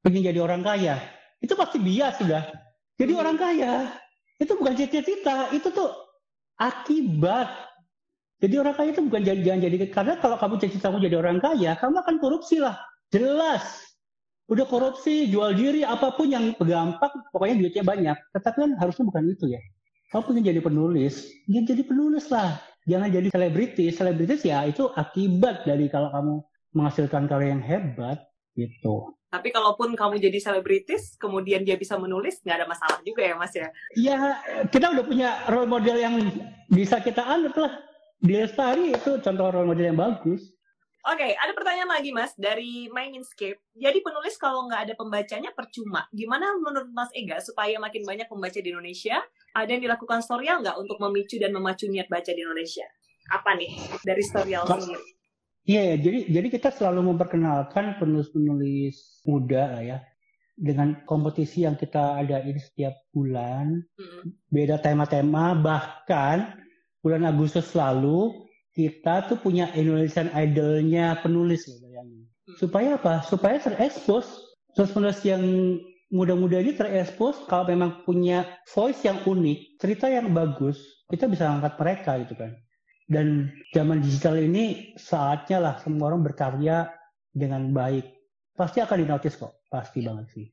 pengen 0.00 0.24
jadi 0.30 0.38
orang 0.40 0.62
kaya. 0.62 0.96
Itu 1.42 1.58
pasti 1.58 1.82
bias 1.82 2.22
sudah. 2.22 2.46
Jadi 2.96 3.12
Hmm. 3.12 3.20
orang 3.26 3.36
kaya 3.36 3.72
itu 4.38 4.52
bukan 4.54 4.74
cita-cita, 4.78 5.50
itu 5.50 5.68
tuh 5.74 5.90
akibat. 6.56 7.50
Jadi 8.42 8.54
orang 8.58 8.74
kaya 8.74 8.90
itu 8.90 9.06
bukan 9.06 9.22
jangan 9.22 9.60
jadi 9.62 9.76
karena 9.86 10.18
kalau 10.18 10.34
kamu 10.34 10.58
cita-citamu 10.58 10.98
jadi 10.98 11.16
orang 11.22 11.38
kaya, 11.38 11.78
kamu 11.78 12.02
akan 12.02 12.16
korupsi 12.18 12.58
lah. 12.58 12.74
Jelas. 13.14 13.62
Udah 14.50 14.66
korupsi, 14.66 15.30
jual 15.30 15.54
diri, 15.54 15.86
apa 15.86 16.10
pun 16.18 16.26
yang 16.26 16.50
gampang, 16.58 17.14
pokoknya 17.30 17.62
duitnya 17.62 17.84
banyak. 17.86 18.18
Tetapi 18.34 18.58
kan 18.66 18.72
harusnya 18.82 19.06
bukan 19.06 19.30
itu 19.30 19.46
ya. 19.54 19.62
Kamu 20.10 20.22
pengen 20.28 20.44
jadi 20.50 20.60
penulis, 20.60 21.30
ya 21.46 21.62
jadi 21.62 21.86
penulis 21.86 22.26
lah. 22.34 22.58
Jangan 22.84 23.08
jadi 23.14 23.30
selebriti. 23.30 23.86
Selebritis 23.94 24.42
ya 24.42 24.66
itu 24.66 24.90
akibat 24.90 25.62
dari 25.62 25.86
kalau 25.86 26.10
kamu 26.10 26.34
menghasilkan 26.74 27.30
karya 27.30 27.54
yang 27.54 27.62
hebat 27.62 28.26
gitu. 28.58 29.14
Tapi 29.32 29.48
kalaupun 29.48 29.96
kamu 29.96 30.20
jadi 30.20 30.36
selebritis, 30.42 31.16
kemudian 31.16 31.64
dia 31.64 31.78
bisa 31.80 31.96
menulis, 31.96 32.42
nggak 32.44 32.56
ada 32.58 32.66
masalah 32.68 32.98
juga 33.00 33.22
ya 33.24 33.34
mas 33.38 33.54
ya. 33.56 33.72
Ya 33.96 34.16
kita 34.68 34.92
udah 34.92 35.04
punya 35.06 35.30
role 35.48 35.70
model 35.70 35.96
yang 35.96 36.20
bisa 36.68 37.00
kita 37.00 37.24
anut 37.24 37.54
lah. 37.56 37.91
Di 38.22 38.38
Lestari 38.38 38.94
itu 38.94 39.18
contoh 39.18 39.50
role 39.50 39.66
model 39.66 39.90
yang 39.90 39.98
bagus. 39.98 40.54
Oke, 41.02 41.34
ada 41.34 41.50
pertanyaan 41.50 41.90
lagi 41.90 42.14
mas 42.14 42.30
dari 42.38 42.86
Mindscape. 42.86 43.58
Jadi 43.74 43.98
penulis 44.06 44.38
kalau 44.38 44.70
nggak 44.70 44.86
ada 44.86 44.94
pembacanya 44.94 45.50
percuma. 45.50 46.06
Gimana 46.14 46.54
menurut 46.62 46.94
Mas 46.94 47.10
Ega 47.18 47.42
supaya 47.42 47.74
makin 47.82 48.06
banyak 48.06 48.30
pembaca 48.30 48.54
di 48.54 48.70
Indonesia? 48.70 49.18
Ada 49.58 49.74
yang 49.74 49.82
dilakukan 49.90 50.22
Storyal 50.22 50.62
nggak 50.62 50.78
untuk 50.78 51.02
memicu 51.02 51.42
dan 51.42 51.50
memacu 51.50 51.90
niat 51.90 52.06
baca 52.06 52.30
di 52.30 52.46
Indonesia? 52.46 52.86
Apa 53.34 53.58
nih 53.58 53.74
dari 54.06 54.22
Storyal 54.22 54.62
sendiri? 54.70 55.02
Iya, 55.66 55.82
ya, 55.82 55.94
jadi 55.98 56.18
jadi 56.30 56.48
kita 56.54 56.70
selalu 56.70 57.10
memperkenalkan 57.10 57.98
penulis-penulis 57.98 59.26
muda 59.26 59.74
lah 59.74 59.82
ya 59.82 59.98
dengan 60.54 61.02
kompetisi 61.02 61.66
yang 61.66 61.74
kita 61.74 62.22
adain 62.22 62.54
setiap 62.60 62.94
bulan 63.10 63.82
Mm-mm. 63.98 64.22
beda 64.52 64.78
tema-tema 64.78 65.56
bahkan 65.58 66.61
bulan 67.02 67.26
Agustus 67.26 67.74
lalu 67.74 68.30
kita 68.72 69.28
tuh 69.28 69.36
punya 69.36 69.68
Indonesian 69.76 70.32
Idol-nya 70.32 71.20
penulis 71.20 71.68
loh 71.68 71.84
bayangin. 71.84 72.24
Hmm. 72.24 72.56
Supaya 72.56 72.96
apa? 72.96 73.20
Supaya 73.26 73.60
terekspos. 73.60 74.24
Terus 74.72 74.90
penulis 74.96 75.20
yang 75.28 75.44
muda-muda 76.08 76.56
ini 76.60 76.72
terekspos 76.72 77.44
kalau 77.44 77.68
memang 77.68 78.04
punya 78.08 78.48
voice 78.72 79.04
yang 79.04 79.20
unik, 79.24 79.76
cerita 79.76 80.08
yang 80.08 80.32
bagus, 80.32 80.80
kita 81.12 81.28
bisa 81.28 81.48
angkat 81.48 81.76
mereka 81.76 82.10
gitu 82.24 82.34
kan. 82.36 82.56
Dan 83.04 83.52
zaman 83.76 84.00
digital 84.00 84.40
ini 84.40 84.96
saatnya 84.96 85.60
lah 85.60 85.74
semua 85.84 86.08
orang 86.08 86.24
berkarya 86.24 86.88
dengan 87.28 87.68
baik. 87.76 88.08
Pasti 88.56 88.80
akan 88.80 89.04
dinotis 89.04 89.36
kok, 89.36 89.68
pasti 89.68 90.00
banget 90.00 90.32
sih. 90.32 90.46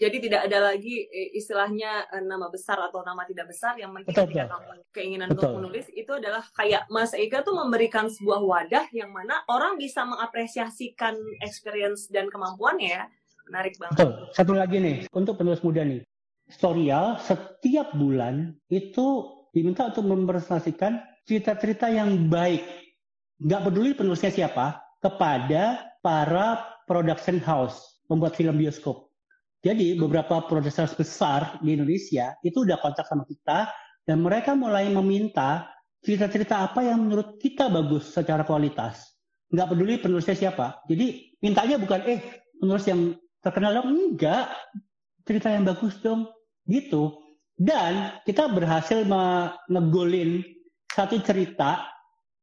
Jadi 0.00 0.16
tidak 0.24 0.48
ada 0.48 0.72
lagi 0.72 1.04
eh, 1.06 1.30
istilahnya 1.36 2.08
eh, 2.10 2.24
nama 2.24 2.48
besar 2.48 2.80
atau 2.80 3.04
nama 3.04 3.22
tidak 3.28 3.52
besar 3.52 3.76
yang 3.76 3.92
penting 3.92 4.10
Betul, 4.10 4.24
ketika 4.32 4.44
betul. 4.48 4.54
kamu 4.56 4.72
keinginan 4.90 5.28
untuk 5.30 5.52
menulis 5.60 5.86
itu 5.92 6.12
adalah 6.16 6.42
kayak 6.56 6.88
Mas 6.88 7.12
Ega 7.12 7.44
tuh 7.44 7.54
memberikan 7.54 8.08
sebuah 8.08 8.40
wadah 8.40 8.86
yang 8.90 9.12
mana 9.12 9.44
orang 9.46 9.76
bisa 9.76 10.02
mengapresiasikan 10.08 11.14
experience 11.44 12.08
dan 12.08 12.26
kemampuannya 12.32 12.90
ya. 12.90 13.04
Menarik 13.46 13.76
banget. 13.76 13.98
Betul. 14.00 14.12
Satu 14.32 14.52
lagi 14.56 14.76
nih, 14.80 14.96
untuk 15.12 15.36
penulis 15.36 15.60
muda 15.60 15.84
nih. 15.84 16.00
Storyal 16.48 17.20
setiap 17.22 17.94
bulan 17.94 18.52
itu 18.68 19.28
diminta 19.52 19.92
untuk 19.92 20.08
mempresentasikan 20.08 21.00
cerita-cerita 21.28 21.92
yang 21.92 22.26
baik. 22.32 22.64
Nggak 23.38 23.62
peduli 23.68 23.90
penulisnya 23.92 24.32
siapa, 24.32 24.80
kepada 24.98 25.94
para 26.00 26.78
production 26.88 27.38
house, 27.42 28.02
membuat 28.10 28.34
film 28.34 28.58
bioskop. 28.58 29.11
Jadi 29.62 29.94
beberapa 29.94 30.42
house 30.42 30.98
besar 30.98 31.62
di 31.62 31.78
Indonesia 31.78 32.34
itu 32.42 32.66
udah 32.66 32.82
kontak 32.82 33.06
sama 33.06 33.22
kita, 33.22 33.70
dan 34.02 34.18
mereka 34.18 34.58
mulai 34.58 34.90
meminta 34.90 35.70
cerita-cerita 36.02 36.66
apa 36.66 36.82
yang 36.82 37.06
menurut 37.06 37.38
kita 37.38 37.70
bagus 37.70 38.10
secara 38.10 38.42
kualitas. 38.42 39.14
Nggak 39.54 39.68
peduli 39.70 39.94
penulisnya 40.02 40.34
siapa. 40.34 40.82
Jadi 40.90 41.38
mintanya 41.38 41.78
bukan, 41.78 42.02
eh 42.10 42.20
penulis 42.58 42.84
yang 42.90 43.14
terkenal 43.38 43.78
dong. 43.78 43.88
Enggak 43.94 44.50
cerita 45.22 45.54
yang 45.54 45.62
bagus 45.62 45.94
dong. 46.02 46.26
Gitu. 46.66 47.14
Dan 47.54 48.18
kita 48.26 48.50
berhasil 48.50 49.06
menegolin 49.06 50.42
satu 50.90 51.22
cerita 51.22 51.86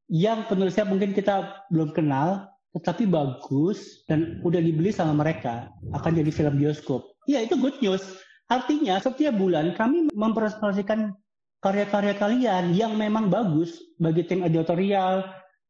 yang 0.07 0.47
penulisnya 0.47 0.87
mungkin 0.87 1.11
kita 1.11 1.67
belum 1.69 1.91
kenal 1.91 2.47
tetapi 2.69 3.09
bagus 3.09 4.05
dan 4.05 4.41
udah 4.45 4.61
dibeli 4.61 4.93
sama 4.93 5.17
mereka 5.17 5.73
akan 5.93 6.21
jadi 6.21 6.29
film 6.29 6.57
bioskop 6.61 7.08
ya 7.29 7.45
itu 7.45 7.53
good 7.55 7.77
news 7.79 8.01
artinya 8.49 8.97
setiap 8.97 9.37
bulan 9.37 9.77
kami 9.77 10.09
mempresentasikan 10.11 11.13
karya-karya 11.61 12.17
kalian 12.17 12.73
yang 12.73 12.97
memang 12.97 13.29
bagus 13.29 13.77
bagi 14.01 14.25
tim 14.25 14.41
editorial 14.41 15.21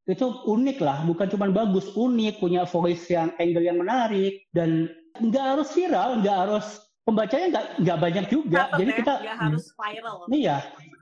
itu 0.08 0.26
unik 0.48 0.80
lah 0.80 1.04
bukan 1.04 1.28
cuma 1.28 1.52
bagus 1.52 1.92
unik 1.92 2.40
punya 2.40 2.64
voice 2.64 3.12
yang 3.12 3.30
angle 3.38 3.62
yang 3.62 3.78
menarik 3.78 4.48
dan 4.56 4.88
nggak 5.20 5.46
harus 5.58 5.70
viral, 5.76 6.22
nggak 6.24 6.38
harus 6.48 6.66
pembacanya 7.04 7.48
nggak 7.52 7.66
nggak 7.84 7.98
banyak 8.00 8.26
juga. 8.32 8.70
Catat 8.70 8.78
Jadi 8.80 8.90
ya, 8.90 8.98
kita 8.98 9.14
nggak 9.20 9.38
harus 9.38 9.66
viral. 9.76 10.18
iya 10.32 10.58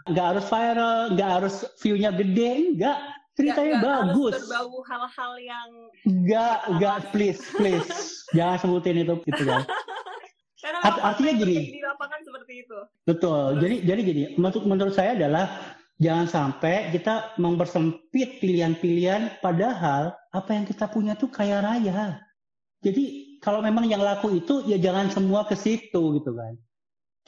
nggak 0.08 0.26
harus 0.26 0.46
viral, 0.48 0.98
nggak 1.14 1.30
harus 1.40 1.56
view-nya 1.80 2.10
gede, 2.12 2.50
enggak. 2.74 2.98
ceritanya 3.38 3.62
Nggak- 3.62 3.78
nggak 3.78 4.00
bagus. 4.10 4.34
Harus 4.34 4.50
berbau 4.50 4.76
hal-hal 4.82 5.34
yang 5.38 5.70
Enggak, 6.04 6.58
enggak, 6.66 6.98
please, 7.14 7.42
please. 7.54 7.90
Jangan 8.38 8.58
sebutin 8.58 8.98
itu 8.98 9.14
gitu 9.24 9.44
kan. 9.46 9.62
Art- 10.84 11.04
artinya 11.04 11.34
gini. 11.38 11.58
di 11.78 11.82
lapangan 11.82 12.20
seperti 12.22 12.54
itu. 12.66 12.80
Betul. 13.08 13.58
Jadi 13.62 13.76
jadi 13.86 14.02
gini, 14.04 14.24
menurut 14.36 14.64
menurut 14.66 14.94
saya 14.94 15.18
adalah 15.18 15.46
jangan 15.98 16.28
sampai 16.30 16.94
kita 16.94 17.38
mempersempit 17.42 18.38
pilihan-pilihan 18.38 19.42
padahal 19.42 20.14
apa 20.30 20.50
yang 20.54 20.66
kita 20.70 20.86
punya 20.90 21.18
tuh 21.18 21.30
kaya 21.34 21.62
raya. 21.62 22.22
Jadi 22.86 23.38
kalau 23.42 23.62
memang 23.62 23.90
yang 23.90 24.02
laku 24.02 24.38
itu 24.38 24.66
ya 24.70 24.78
jangan 24.78 25.10
semua 25.10 25.46
ke 25.50 25.58
situ 25.58 26.22
gitu 26.22 26.32
kan. 26.34 26.54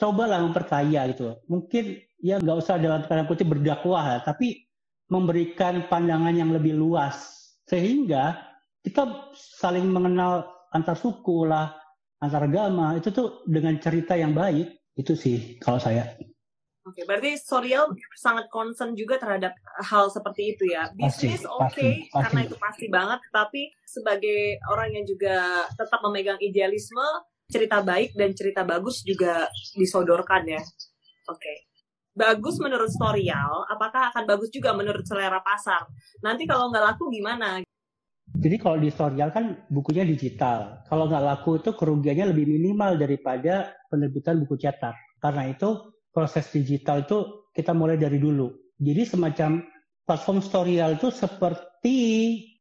Cobalah 0.00 0.40
memperkaya 0.40 1.10
gitu. 1.10 1.36
Mungkin 1.50 1.98
ya 2.22 2.38
nggak 2.40 2.56
usah 2.56 2.78
dalam 2.80 3.04
tanda 3.04 3.26
kutip 3.26 3.50
berdakwah, 3.50 4.22
tapi 4.22 4.70
memberikan 5.10 5.90
pandangan 5.90 6.32
yang 6.32 6.54
lebih 6.54 6.78
luas 6.78 7.40
sehingga 7.66 8.38
kita 8.86 9.30
saling 9.34 9.90
mengenal 9.90 10.46
antar 10.70 10.94
suku 10.94 11.44
lah, 11.44 11.74
antar 12.20 12.44
agama 12.44 12.94
itu 13.00 13.08
tuh 13.10 13.42
dengan 13.48 13.80
cerita 13.80 14.12
yang 14.12 14.36
baik 14.36 14.92
itu 14.94 15.16
sih 15.16 15.56
kalau 15.56 15.80
saya. 15.80 16.04
Oke, 16.80 17.04
berarti 17.04 17.36
Soriel 17.36 17.92
sangat 18.16 18.48
concern 18.48 18.96
juga 18.96 19.20
terhadap 19.20 19.52
hal 19.84 20.08
seperti 20.08 20.56
itu 20.56 20.64
ya. 20.72 20.88
Bisnis 20.96 21.44
oke, 21.44 21.68
pasti. 21.68 22.08
karena 22.08 22.40
itu 22.48 22.56
pasti 22.56 22.86
banget. 22.88 23.20
Tapi 23.28 23.68
sebagai 23.84 24.58
orang 24.72 24.96
yang 24.96 25.04
juga 25.04 25.68
tetap 25.76 26.00
memegang 26.00 26.40
idealisme, 26.40 27.04
cerita 27.52 27.84
baik 27.84 28.16
dan 28.16 28.32
cerita 28.32 28.64
bagus 28.64 29.04
juga 29.04 29.46
disodorkan 29.76 30.48
ya. 30.48 30.62
Oke. 31.28 31.68
Bagus 32.10 32.58
menurut 32.58 32.90
Soriel, 32.90 33.54
apakah 33.70 34.10
akan 34.10 34.24
bagus 34.26 34.50
juga 34.50 34.74
menurut 34.74 35.06
selera 35.06 35.38
pasar? 35.44 35.86
Nanti 36.24 36.48
kalau 36.48 36.72
nggak 36.72 36.96
laku 36.96 37.06
gimana? 37.12 37.62
Jadi 38.36 38.56
kalau 38.62 38.78
di 38.78 38.88
Storial 38.94 39.34
kan 39.34 39.66
bukunya 39.66 40.06
digital. 40.06 40.86
Kalau 40.86 41.10
nggak 41.10 41.24
laku 41.24 41.58
itu 41.58 41.74
kerugiannya 41.74 42.30
lebih 42.30 42.46
minimal 42.46 42.94
daripada 42.94 43.74
penerbitan 43.90 44.38
buku 44.46 44.54
cetak. 44.54 44.94
Karena 45.18 45.50
itu 45.50 45.90
proses 46.14 46.46
digital 46.54 47.02
itu 47.02 47.50
kita 47.50 47.74
mulai 47.74 47.98
dari 47.98 48.22
dulu. 48.22 48.54
Jadi 48.78 49.02
semacam 49.02 49.66
platform 50.06 50.38
Storial 50.40 50.96
itu 50.96 51.10
seperti 51.10 51.98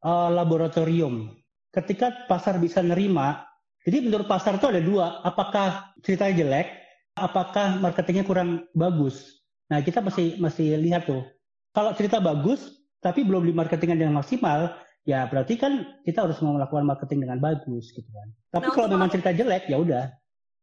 eh, 0.02 0.30
laboratorium. 0.34 1.38
Ketika 1.70 2.26
pasar 2.26 2.58
bisa 2.58 2.82
nerima, 2.82 3.46
jadi 3.86 4.02
menurut 4.04 4.26
pasar 4.26 4.58
itu 4.58 4.66
ada 4.68 4.82
dua. 4.82 5.22
Apakah 5.22 5.94
ceritanya 6.02 6.34
jelek? 6.34 6.68
Apakah 7.14 7.78
marketingnya 7.78 8.26
kurang 8.26 8.66
bagus? 8.74 9.40
Nah 9.70 9.86
kita 9.86 10.02
masih 10.02 10.42
masih 10.42 10.76
lihat 10.82 11.06
tuh. 11.06 11.24
Kalau 11.72 11.94
cerita 11.94 12.18
bagus, 12.18 12.74
tapi 13.00 13.22
belum 13.22 13.46
di 13.46 13.54
marketingnya 13.54 14.02
dengan 14.02 14.20
maksimal, 14.20 14.76
ya 15.04 15.26
berarti 15.26 15.56
kan 15.56 15.74
kita 16.02 16.26
harus 16.26 16.38
melakukan 16.40 16.84
marketing 16.84 17.26
dengan 17.26 17.40
bagus 17.40 17.92
gitu 17.92 18.08
kan. 18.08 18.28
Tapi 18.50 18.68
Nah, 18.68 18.74
kalau 18.74 18.88
memang 18.88 19.10
cerita 19.10 19.32
jelek 19.32 19.66
ya 19.66 19.78
udah 19.78 20.06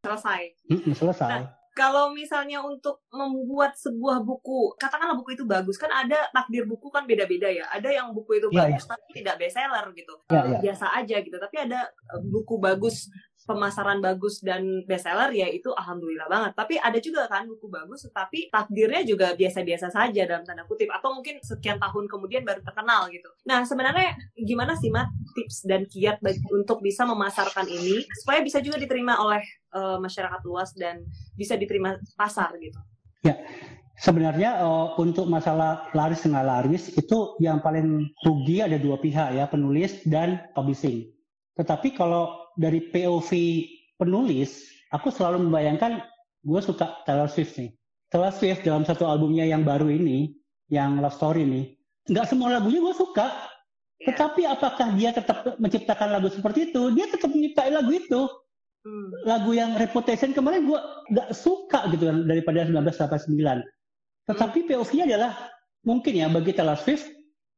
Selesai. 0.00 0.40
mm, 0.70 0.92
selesai. 0.92 1.30
Nah, 1.30 1.44
Kalau 1.76 2.08
misalnya 2.08 2.64
untuk 2.64 3.04
membuat 3.12 3.76
sebuah 3.76 4.24
buku, 4.24 4.72
katakanlah 4.80 5.12
buku 5.12 5.36
itu 5.36 5.44
bagus, 5.44 5.76
kan 5.76 5.92
ada 5.92 6.24
takdir 6.32 6.64
buku 6.64 6.88
kan 6.88 7.04
beda-beda 7.04 7.52
ya. 7.52 7.68
Ada 7.68 7.92
yang 7.92 8.16
buku 8.16 8.40
itu 8.40 8.48
Iya, 8.48 8.72
bagus 8.72 8.88
tapi 8.88 9.12
tidak 9.12 9.36
bestseller 9.36 9.84
gitu. 9.92 10.14
Ya, 10.32 10.56
ya. 10.56 10.58
biasa 10.64 10.88
aja 10.96 11.16
gitu. 11.20 11.36
Tapi 11.36 11.56
ada 11.68 11.84
eh, 11.92 12.20
buku 12.24 12.56
bagus, 12.56 13.12
pemasaran 13.46 14.02
bagus 14.02 14.42
dan 14.42 14.82
bestseller 14.84 15.30
ya 15.32 15.46
itu 15.46 15.70
alhamdulillah 15.72 16.26
banget. 16.26 16.52
Tapi 16.58 16.74
ada 16.76 16.98
juga 16.98 17.30
kan 17.30 17.46
buku 17.46 17.70
bagus 17.70 18.04
tetapi 18.04 18.50
takdirnya 18.50 19.06
juga 19.06 19.32
biasa-biasa 19.38 19.88
saja 19.94 20.26
dalam 20.26 20.42
tanda 20.42 20.66
kutip 20.66 20.90
atau 20.90 21.14
mungkin 21.14 21.38
sekian 21.40 21.78
tahun 21.78 22.10
kemudian 22.10 22.42
baru 22.42 22.60
terkenal 22.60 23.06
gitu. 23.14 23.30
Nah, 23.46 23.62
sebenarnya 23.62 24.18
gimana 24.34 24.74
sih 24.74 24.90
Mat 24.90 25.08
tips 25.38 25.64
dan 25.64 25.86
kiat 25.86 26.18
bagi- 26.18 26.42
untuk 26.50 26.82
bisa 26.82 27.06
memasarkan 27.06 27.70
ini 27.70 28.02
supaya 28.20 28.42
bisa 28.42 28.58
juga 28.58 28.76
diterima 28.82 29.16
oleh 29.22 29.40
eh, 29.76 29.98
masyarakat 30.02 30.40
luas 30.42 30.74
dan 30.74 31.06
bisa 31.38 31.54
diterima 31.54 31.94
pasar 32.18 32.52
gitu. 32.58 32.80
Sebenarnya 33.96 34.60
eh, 34.60 34.86
untuk 35.00 35.24
masalah 35.24 35.88
laris 35.96 36.20
nggak 36.28 36.46
laris 36.46 36.92
itu 36.92 37.40
yang 37.40 37.64
paling 37.64 38.12
rugi 38.28 38.60
ada 38.60 38.76
dua 38.76 39.00
pihak 39.00 39.32
ya 39.32 39.48
penulis 39.48 40.04
dan 40.04 40.44
publishing. 40.52 41.15
Tetapi 41.56 41.96
kalau 41.96 42.52
dari 42.60 42.84
POV 42.92 43.30
penulis, 43.96 44.68
aku 44.92 45.08
selalu 45.08 45.48
membayangkan 45.48 46.04
gue 46.44 46.60
suka 46.60 47.02
Taylor 47.08 47.28
Swift 47.32 47.56
nih. 47.56 47.72
Taylor 48.12 48.32
Swift 48.32 48.62
dalam 48.62 48.84
satu 48.84 49.08
albumnya 49.08 49.42
yang 49.48 49.64
baru 49.66 49.88
ini, 49.90 50.36
yang 50.68 51.00
Love 51.00 51.16
Story 51.16 51.42
nih, 51.42 51.64
nggak 52.12 52.26
semua 52.28 52.60
lagunya 52.60 52.78
gue 52.78 52.94
suka. 52.94 53.26
Ya. 53.96 54.12
Tetapi 54.12 54.44
apakah 54.44 54.92
dia 54.94 55.10
tetap 55.16 55.56
menciptakan 55.56 56.12
lagu 56.12 56.28
seperti 56.28 56.70
itu? 56.70 56.92
Dia 56.92 57.08
tetap 57.08 57.32
menciptakan 57.32 57.72
lagu 57.82 57.92
itu. 57.96 58.22
Hmm. 58.86 59.10
lagu 59.26 59.50
yang 59.50 59.74
Reputation 59.74 60.30
kemarin 60.30 60.62
gue 60.62 60.78
nggak 61.10 61.34
suka 61.34 61.90
gitu 61.90 62.06
kan 62.06 62.22
daripada 62.22 62.62
1989. 62.70 63.66
Tetapi 64.30 64.58
POV-nya 64.62 65.04
adalah 65.10 65.32
mungkin 65.82 66.14
ya 66.14 66.30
bagi 66.30 66.54
Taylor 66.54 66.78
Swift 66.78 67.02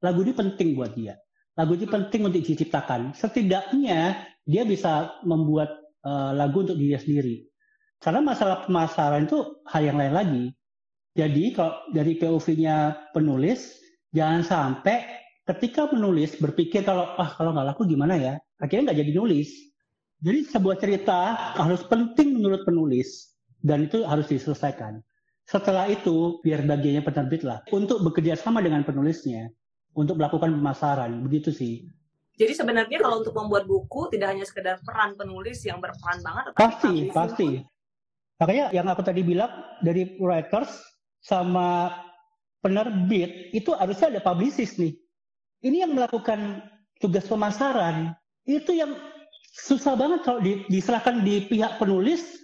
lagu 0.01 0.25
ini 0.25 0.33
penting 0.33 0.73
buat 0.73 0.97
dia. 0.97 1.21
Lagu 1.59 1.75
ini 1.75 1.91
penting 1.91 2.23
untuk 2.23 2.39
diciptakan. 2.47 3.19
Setidaknya 3.19 4.31
dia 4.47 4.63
bisa 4.63 5.19
membuat 5.27 5.75
eh, 6.07 6.31
lagu 6.39 6.63
untuk 6.63 6.79
dia 6.79 7.03
sendiri. 7.03 7.51
Karena 7.99 8.23
masalah 8.23 8.63
pemasaran 8.63 9.27
itu 9.27 9.59
hal 9.67 9.83
yang 9.83 9.99
lain 9.99 10.15
lagi. 10.15 10.45
Jadi 11.19 11.51
kalau 11.51 11.75
dari 11.91 12.15
POV-nya 12.15 13.11
penulis 13.11 13.75
jangan 14.15 14.47
sampai 14.47 15.03
ketika 15.51 15.91
penulis 15.91 16.39
berpikir 16.39 16.87
kalau 16.87 17.19
ah 17.19 17.35
kalau 17.35 17.51
nggak 17.51 17.75
laku 17.75 17.91
gimana 17.91 18.15
ya 18.15 18.35
akhirnya 18.63 18.95
nggak 18.95 19.01
jadi 19.03 19.13
nulis. 19.19 19.51
Jadi 20.23 20.39
sebuah 20.47 20.79
cerita 20.79 21.19
harus 21.59 21.83
penting 21.91 22.39
menurut 22.39 22.63
penulis 22.63 23.35
dan 23.67 23.91
itu 23.91 24.07
harus 24.07 24.31
diselesaikan. 24.31 25.03
Setelah 25.43 25.91
itu 25.91 26.39
biar 26.47 26.63
bagiannya 26.63 27.03
penerbit 27.03 27.43
lah 27.43 27.67
untuk 27.75 27.99
bekerja 28.07 28.39
sama 28.39 28.63
dengan 28.63 28.87
penulisnya 28.87 29.51
untuk 29.99 30.15
melakukan 30.15 30.55
pemasaran 30.55 31.11
begitu 31.27 31.51
sih. 31.51 31.91
Jadi 32.39 32.55
sebenarnya 32.55 33.03
kalau 33.03 33.19
untuk 33.19 33.35
membuat 33.35 33.67
buku 33.67 34.15
tidak 34.15 34.31
hanya 34.31 34.47
sekedar 34.47 34.79
peran 34.87 35.19
penulis 35.19 35.59
yang 35.67 35.83
berperan 35.83 36.23
banget, 36.23 36.55
Pasti 36.55 37.11
pasti. 37.11 37.49
pun. 37.59 37.67
Makanya 38.39 38.71
yang 38.71 38.87
aku 38.87 39.03
tadi 39.03 39.27
bilang 39.27 39.51
dari 39.83 40.15
writers 40.23 40.71
sama 41.19 41.91
penerbit 42.63 43.51
itu 43.51 43.75
harusnya 43.75 44.15
ada 44.15 44.21
publicist 44.23 44.79
nih. 44.79 44.95
Ini 45.67 45.83
yang 45.83 45.99
melakukan 45.99 46.63
tugas 47.03 47.27
pemasaran 47.27 48.15
itu 48.47 48.71
yang 48.71 48.95
susah 49.59 49.99
banget 49.99 50.23
kalau 50.23 50.39
di- 50.39 50.63
diserahkan 50.71 51.27
di 51.27 51.43
pihak 51.51 51.83
penulis. 51.83 52.39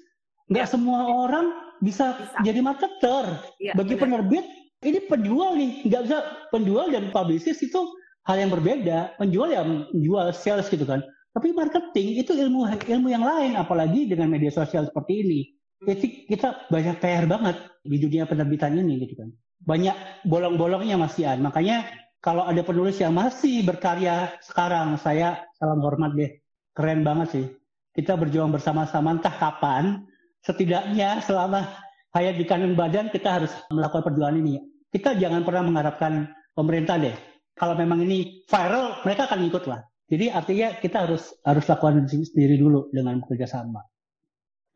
Nggak 0.51 0.67
Ya. 0.67 0.73
semua 0.75 1.01
orang 1.07 1.47
bisa, 1.79 2.19
Bisa. 2.19 2.39
jadi 2.43 2.61
marketer. 2.61 3.25
Iya, 3.63 3.73
Bagi 3.79 3.95
benar. 3.95 4.03
penerbit 4.27 4.47
ini 4.85 4.99
penjual 5.09 5.57
nih, 5.57 5.89
nggak 5.89 6.03
bisa 6.05 6.19
penjual 6.53 6.93
dan 6.93 7.09
publicist 7.11 7.65
itu 7.65 7.81
hal 8.29 8.37
yang 8.37 8.53
berbeda. 8.53 9.17
Penjual 9.17 9.49
ya 9.51 9.65
menjual 9.65 10.31
sales 10.37 10.69
gitu 10.69 10.85
kan. 10.85 11.01
Tapi 11.35 11.51
marketing 11.51 12.23
itu 12.23 12.31
ilmu 12.37 12.69
ilmu 12.69 13.09
yang 13.11 13.27
lain, 13.27 13.59
apalagi 13.59 14.07
dengan 14.07 14.31
media 14.31 14.55
sosial 14.55 14.87
seperti 14.87 15.27
ini. 15.27 15.41
Jadi 15.85 16.31
kita 16.31 16.71
banyak 16.71 16.97
PR 17.03 17.27
banget 17.27 17.57
di 17.83 17.99
dunia 18.01 18.25
penerbitan 18.25 18.79
ini 18.79 19.03
gitu 19.05 19.19
kan. 19.19 19.29
Banyak 19.65 20.25
bolong-bolongnya 20.29 20.97
masihan. 20.97 21.41
Makanya 21.43 21.85
kalau 22.25 22.47
ada 22.47 22.63
penulis 22.65 22.97
yang 23.03 23.13
masih 23.13 23.67
berkarya 23.67 24.33
sekarang, 24.41 24.97
saya 24.97 25.45
salam 25.61 25.83
hormat 25.85 26.17
deh. 26.17 26.41
Keren 26.73 27.05
banget 27.05 27.29
sih. 27.35 27.47
Kita 27.93 28.17
berjuang 28.17 28.49
bersama-sama 28.55 29.13
entah 29.13 29.35
kapan. 29.35 30.09
Setidaknya 30.41 31.21
selama 31.25 31.69
hayat 32.15 32.39
di 32.39 32.45
kanan 32.47 32.79
badan 32.79 33.11
kita 33.11 33.43
harus 33.43 33.53
melakukan 33.69 34.09
perjuangan 34.09 34.41
ini. 34.41 34.74
Kita 34.95 35.19
jangan 35.19 35.43
pernah 35.43 35.67
mengharapkan 35.67 36.31
pemerintah 36.55 37.03
deh. 37.03 37.19
Kalau 37.59 37.75
memang 37.75 38.07
ini 38.07 38.47
viral, 38.47 39.03
mereka 39.03 39.27
akan 39.27 39.43
ikut 39.51 39.67
lah. 39.67 39.83
Jadi 40.07 40.31
artinya 40.31 40.71
kita 40.79 41.03
harus 41.03 41.35
harus 41.43 41.67
lakukan 41.67 42.07
sendiri 42.07 42.55
dulu 42.55 42.95
dengan 42.95 43.19
bekerja 43.19 43.51
sama. 43.51 43.83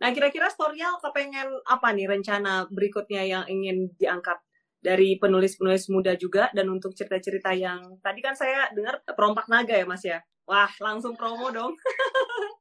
Nah, 0.03 0.11
kira-kira 0.11 0.51
Storial 0.51 0.99
kepengen 0.99 1.63
apa 1.63 1.95
nih 1.95 2.11
rencana 2.11 2.67
berikutnya 2.67 3.23
yang 3.23 3.45
ingin 3.47 3.95
diangkat 3.95 4.43
dari 4.83 5.15
penulis-penulis 5.23 5.87
muda 5.91 6.19
juga 6.19 6.51
dan 6.51 6.67
untuk 6.67 6.99
cerita-cerita 6.99 7.55
yang 7.55 8.03
tadi 8.03 8.19
kan 8.19 8.35
saya 8.35 8.71
dengar 8.75 8.99
perompak 9.07 9.47
naga 9.47 9.79
ya 9.79 9.87
Mas 9.87 10.03
ya. 10.03 10.19
Wah, 10.51 10.71
langsung 10.83 11.15
promo 11.15 11.55
dong. 11.55 11.79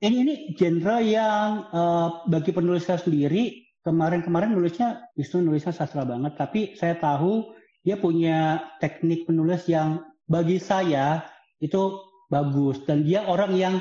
Ini 0.00 0.16
ini 0.24 0.34
genre 0.56 0.96
yang 1.04 1.68
eh, 1.76 2.08
bagi 2.24 2.56
penulis 2.56 2.88
saya 2.88 2.96
sendiri 2.96 3.68
kemarin-kemarin 3.86 4.52
nulisnya 4.52 5.08
justru 5.16 5.40
nulisnya 5.40 5.72
sastra 5.72 6.04
banget, 6.04 6.36
tapi 6.36 6.74
saya 6.76 6.96
tahu 6.96 7.56
dia 7.80 7.96
punya 7.96 8.60
teknik 8.78 9.24
penulis 9.24 9.64
yang 9.68 10.04
bagi 10.28 10.60
saya 10.60 11.24
itu 11.64 11.96
bagus 12.28 12.80
dan 12.86 13.02
dia 13.02 13.24
orang 13.26 13.56
yang 13.56 13.74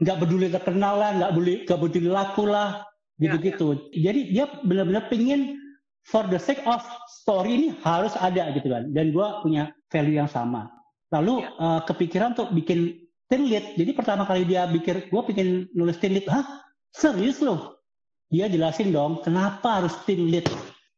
nggak 0.00 0.18
peduli 0.22 0.48
terkenal 0.48 0.96
lah, 0.96 1.10
nggak 1.18 1.30
peduli 1.34 1.54
nggak 1.66 1.80
peduli 1.82 2.08
laku 2.08 2.44
lah, 2.48 2.90
Ya, 3.20 3.36
gitu-gitu. 3.36 3.92
Jadi 3.92 4.32
dia 4.32 4.48
benar-benar 4.64 5.12
pingin 5.12 5.60
for 6.08 6.24
the 6.32 6.40
sake 6.40 6.64
of 6.64 6.80
story 7.20 7.52
ini 7.52 7.68
harus 7.84 8.16
ada 8.16 8.48
gitu 8.56 8.72
kan. 8.72 8.88
Dan 8.96 9.12
gue 9.12 9.26
punya 9.44 9.68
value 9.92 10.16
yang 10.16 10.30
sama. 10.32 10.72
Lalu 11.12 11.44
ya. 11.44 11.52
uh, 11.60 11.80
kepikiran 11.84 12.32
untuk 12.32 12.48
bikin 12.56 12.96
lead. 13.28 13.76
Jadi 13.76 13.92
pertama 13.92 14.24
kali 14.24 14.48
dia 14.48 14.64
pikir, 14.72 15.12
gue 15.12 15.22
bikin 15.28 15.68
nulis 15.76 16.00
lead. 16.00 16.24
Hah? 16.32 16.64
Serius 16.96 17.44
loh? 17.44 17.79
Dia 18.30 18.46
jelasin 18.46 18.94
dong, 18.94 19.26
kenapa 19.26 19.82
harus 19.82 19.90
teen 20.06 20.30
lead. 20.30 20.46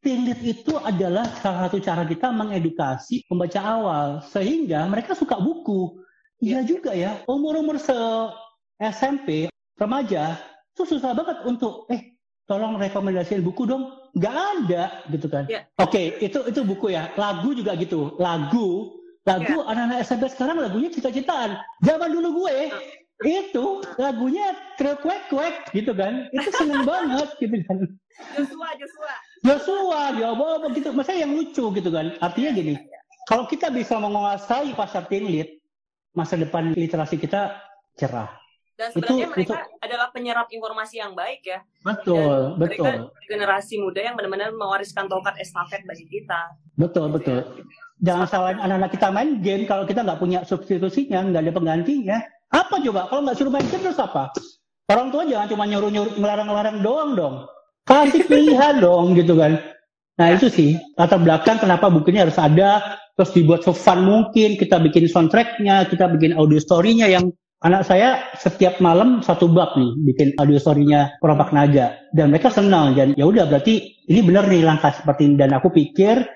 Teen 0.05 0.29
lead 0.29 0.45
itu 0.45 0.77
adalah 0.77 1.25
salah 1.41 1.67
satu 1.67 1.81
cara 1.81 2.05
kita 2.05 2.29
mengedukasi 2.29 3.25
pembaca 3.25 3.61
awal. 3.65 4.09
Sehingga 4.29 4.85
mereka 4.85 5.17
suka 5.17 5.41
buku. 5.41 5.97
Iya 6.45 6.61
ya. 6.61 6.69
juga 6.69 6.93
ya, 6.93 7.25
umur-umur 7.25 7.81
se 7.81 7.97
SMP, 8.77 9.49
remaja, 9.81 10.37
itu 10.77 10.83
susah 10.85 11.17
banget 11.17 11.41
untuk, 11.49 11.89
eh 11.89 12.19
tolong 12.45 12.77
rekomendasiin 12.77 13.41
buku 13.41 13.65
dong 13.65 13.89
nggak 14.13 14.37
ada 14.37 14.83
gitu 15.09 15.31
kan. 15.33 15.49
Yeah. 15.49 15.65
Oke, 15.81 15.89
okay, 15.89 16.07
itu 16.21 16.45
itu 16.45 16.61
buku 16.69 16.93
ya. 16.93 17.09
Lagu 17.17 17.57
juga 17.57 17.73
gitu. 17.81 18.19
Lagu, 18.21 19.01
lagu 19.25 19.57
yeah. 19.57 19.71
anak-anak 19.73 19.99
SMP 20.05 20.29
sekarang 20.29 20.61
lagunya 20.61 20.93
cita-citaan. 20.93 21.57
Zaman 21.81 22.13
dulu 22.13 22.45
gue 22.45 22.57
uh. 22.69 23.02
Itu 23.27 23.65
lagunya 23.99 24.55
trek 24.77 25.03
kwek 25.03 25.71
gitu 25.75 25.93
kan. 25.95 26.29
Itu 26.35 26.49
seneng 26.55 26.83
banget 26.91 27.29
gitu 27.39 27.57
kan. 27.67 27.79
Joshua, 28.37 28.69
Joshua. 28.77 29.15
Joshua, 29.43 30.03
ya 30.19 30.27
apa 30.35 30.67
gitu. 30.77 30.89
Masa 30.95 31.17
yang 31.17 31.33
lucu 31.35 31.65
gitu 31.75 31.91
kan. 31.91 32.15
Artinya 32.23 32.51
iya, 32.55 32.59
gini, 32.59 32.75
iya. 32.79 32.99
kalau 33.27 33.45
kita 33.49 33.73
bisa 33.73 33.99
menguasai 33.99 34.71
pasar 34.77 35.09
lead, 35.11 35.59
masa 36.15 36.39
depan 36.39 36.77
literasi 36.77 37.17
kita 37.19 37.57
cerah. 37.97 38.43
Dan 38.73 38.89
sebenarnya 38.89 39.27
itu, 39.29 39.33
mereka 39.37 39.57
itu. 39.63 39.85
adalah 39.85 40.09
penyerap 40.11 40.47
informasi 40.49 40.95
yang 40.99 41.13
baik 41.13 41.45
ya. 41.45 41.61
Betul, 41.85 42.57
Dan 42.57 42.61
betul. 42.61 42.85
Mereka 42.89 43.29
generasi 43.29 43.75
muda 43.79 44.01
yang 44.01 44.15
benar-benar 44.17 44.51
mewariskan 44.57 45.07
tongkat 45.07 45.37
estafet 45.39 45.85
bagi 45.85 46.09
kita. 46.09 46.57
Betul, 46.75 47.13
gitu 47.13 47.15
betul. 47.21 47.39
Ya. 47.39 47.45
Jangan 48.03 48.27
salahin 48.27 48.59
anak-anak 48.59 48.91
kita 48.91 49.09
main 49.15 49.31
game 49.45 49.63
kalau 49.69 49.85
kita 49.87 50.03
nggak 50.03 50.19
punya 50.19 50.41
substitusinya, 50.43 51.23
nggak 51.31 51.43
ada 51.47 51.53
penggantinya. 51.55 52.19
Apa 52.53 52.79
coba? 52.85 53.09
Kalau 53.09 53.21
nggak 53.25 53.37
suruh 53.41 53.53
main 53.53 53.65
game 53.67 53.83
terus 53.83 53.99
apa? 53.99 54.31
Orang 54.93 55.09
tua 55.09 55.25
jangan 55.25 55.49
cuma 55.49 55.65
nyuruh-nyuruh 55.65 56.21
ngelarang-ngelarang 56.21 56.79
doang 56.85 57.11
dong. 57.17 57.35
Kasih 57.89 58.29
pilihan 58.29 58.79
dong 58.79 59.17
gitu 59.17 59.35
kan. 59.35 59.57
Nah 60.21 60.29
itu 60.37 60.53
sih 60.53 60.77
latar 60.95 61.19
belakang 61.19 61.57
kenapa 61.57 61.89
bukunya 61.89 62.29
harus 62.29 62.37
ada, 62.37 63.01
terus 63.17 63.33
dibuat 63.33 63.65
sefun 63.65 64.05
mungkin, 64.05 64.61
kita 64.61 64.77
bikin 64.85 65.09
soundtracknya, 65.09 65.89
kita 65.89 66.13
bikin 66.13 66.37
audio 66.37 66.61
story-nya 66.61 67.09
yang 67.09 67.33
Anak 67.63 67.87
saya 67.87 68.19
setiap 68.43 68.83
malam 68.83 69.23
satu 69.23 69.47
bab 69.47 69.79
nih 69.79 69.95
bikin 70.11 70.29
audio 70.35 70.59
story-nya 70.59 71.15
Perompak 71.23 71.55
Naga 71.55 71.95
dan 72.11 72.35
mereka 72.35 72.51
senang 72.51 72.99
dan 72.99 73.15
ya 73.15 73.23
udah 73.23 73.47
berarti 73.47 74.03
ini 74.11 74.19
benar 74.19 74.51
nih 74.51 74.67
langkah 74.67 74.91
seperti 74.91 75.31
ini 75.31 75.39
dan 75.39 75.55
aku 75.55 75.71
pikir 75.71 76.27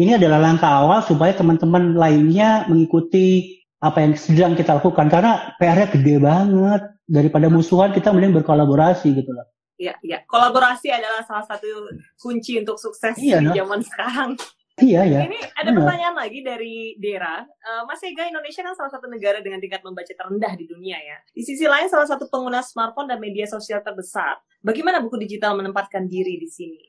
ini 0.00 0.16
adalah 0.16 0.40
langkah 0.40 0.80
awal 0.80 1.04
supaya 1.04 1.36
teman-teman 1.36 1.92
lainnya 2.00 2.64
mengikuti 2.64 3.59
apa 3.80 3.98
yang 4.04 4.12
sedang 4.12 4.52
kita 4.52 4.76
lakukan 4.76 5.08
karena 5.08 5.56
PR-nya 5.56 5.88
gede 5.88 6.16
banget 6.20 6.82
daripada 7.08 7.48
musuhan 7.48 7.96
kita 7.96 8.12
mending 8.12 8.36
berkolaborasi 8.36 9.16
gitu 9.16 9.32
loh. 9.32 9.48
Iya, 9.80 9.96
iya. 10.04 10.18
Kolaborasi 10.28 10.92
adalah 10.92 11.24
salah 11.24 11.48
satu 11.48 11.88
kunci 12.20 12.60
untuk 12.60 12.76
sukses 12.76 13.16
iya, 13.16 13.40
di 13.40 13.48
zaman 13.56 13.80
sekarang. 13.80 14.36
Iya 14.80 15.04
ya. 15.04 15.20
Ini 15.28 15.40
ada 15.60 15.70
pertanyaan 15.76 16.16
lagi 16.16 16.40
dari 16.40 16.96
Dera. 16.96 17.44
Uh, 17.44 17.84
Mas 17.84 18.00
Ega, 18.00 18.28
Indonesia 18.28 18.64
kan 18.64 18.72
salah 18.76 18.92
satu 18.92 19.08
negara 19.08 19.44
dengan 19.44 19.60
tingkat 19.60 19.84
membaca 19.84 20.08
terendah 20.08 20.52
di 20.56 20.64
dunia 20.68 20.96
ya. 20.96 21.16
Di 21.32 21.44
sisi 21.44 21.68
lain 21.68 21.88
salah 21.88 22.08
satu 22.08 22.28
pengguna 22.32 22.64
smartphone 22.64 23.08
dan 23.12 23.20
media 23.20 23.44
sosial 23.44 23.84
terbesar. 23.84 24.40
Bagaimana 24.64 25.04
buku 25.04 25.20
digital 25.20 25.56
menempatkan 25.56 26.08
diri 26.08 26.40
di 26.40 26.48
sini? 26.48 26.80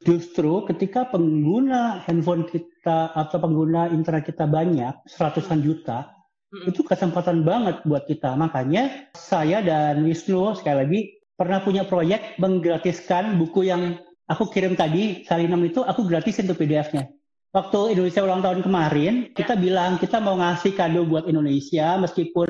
Justru 0.00 0.64
ketika 0.64 1.08
pengguna 1.12 2.00
handphone 2.08 2.48
kita 2.48 3.12
atau 3.12 3.36
pengguna 3.36 3.92
internet 3.92 4.32
kita 4.32 4.48
banyak, 4.48 4.96
seratusan 5.04 5.60
juta, 5.60 6.19
hmm. 6.50 6.70
itu 6.70 6.82
kesempatan 6.82 7.46
banget 7.46 7.82
buat 7.86 8.04
kita. 8.06 8.34
Makanya 8.34 9.10
saya 9.16 9.62
dan 9.62 10.02
Wisnu 10.02 10.58
sekali 10.58 10.76
lagi 10.76 11.00
pernah 11.38 11.62
punya 11.64 11.88
proyek 11.88 12.36
menggratiskan 12.36 13.40
buku 13.40 13.70
yang 13.70 13.96
aku 14.28 14.50
kirim 14.52 14.76
tadi, 14.76 15.24
Salinam 15.24 15.64
itu 15.64 15.80
aku 15.80 16.04
gratisin 16.04 16.46
tuh 16.46 16.58
PDF-nya 16.58 17.08
waktu 17.50 17.98
Indonesia 17.98 18.22
ulang 18.22 18.42
tahun 18.42 18.60
kemarin, 18.62 19.14
kita 19.34 19.58
bilang 19.58 19.98
kita 19.98 20.22
mau 20.22 20.38
ngasih 20.38 20.72
kado 20.74 21.02
buat 21.06 21.26
Indonesia 21.26 21.98
meskipun 21.98 22.46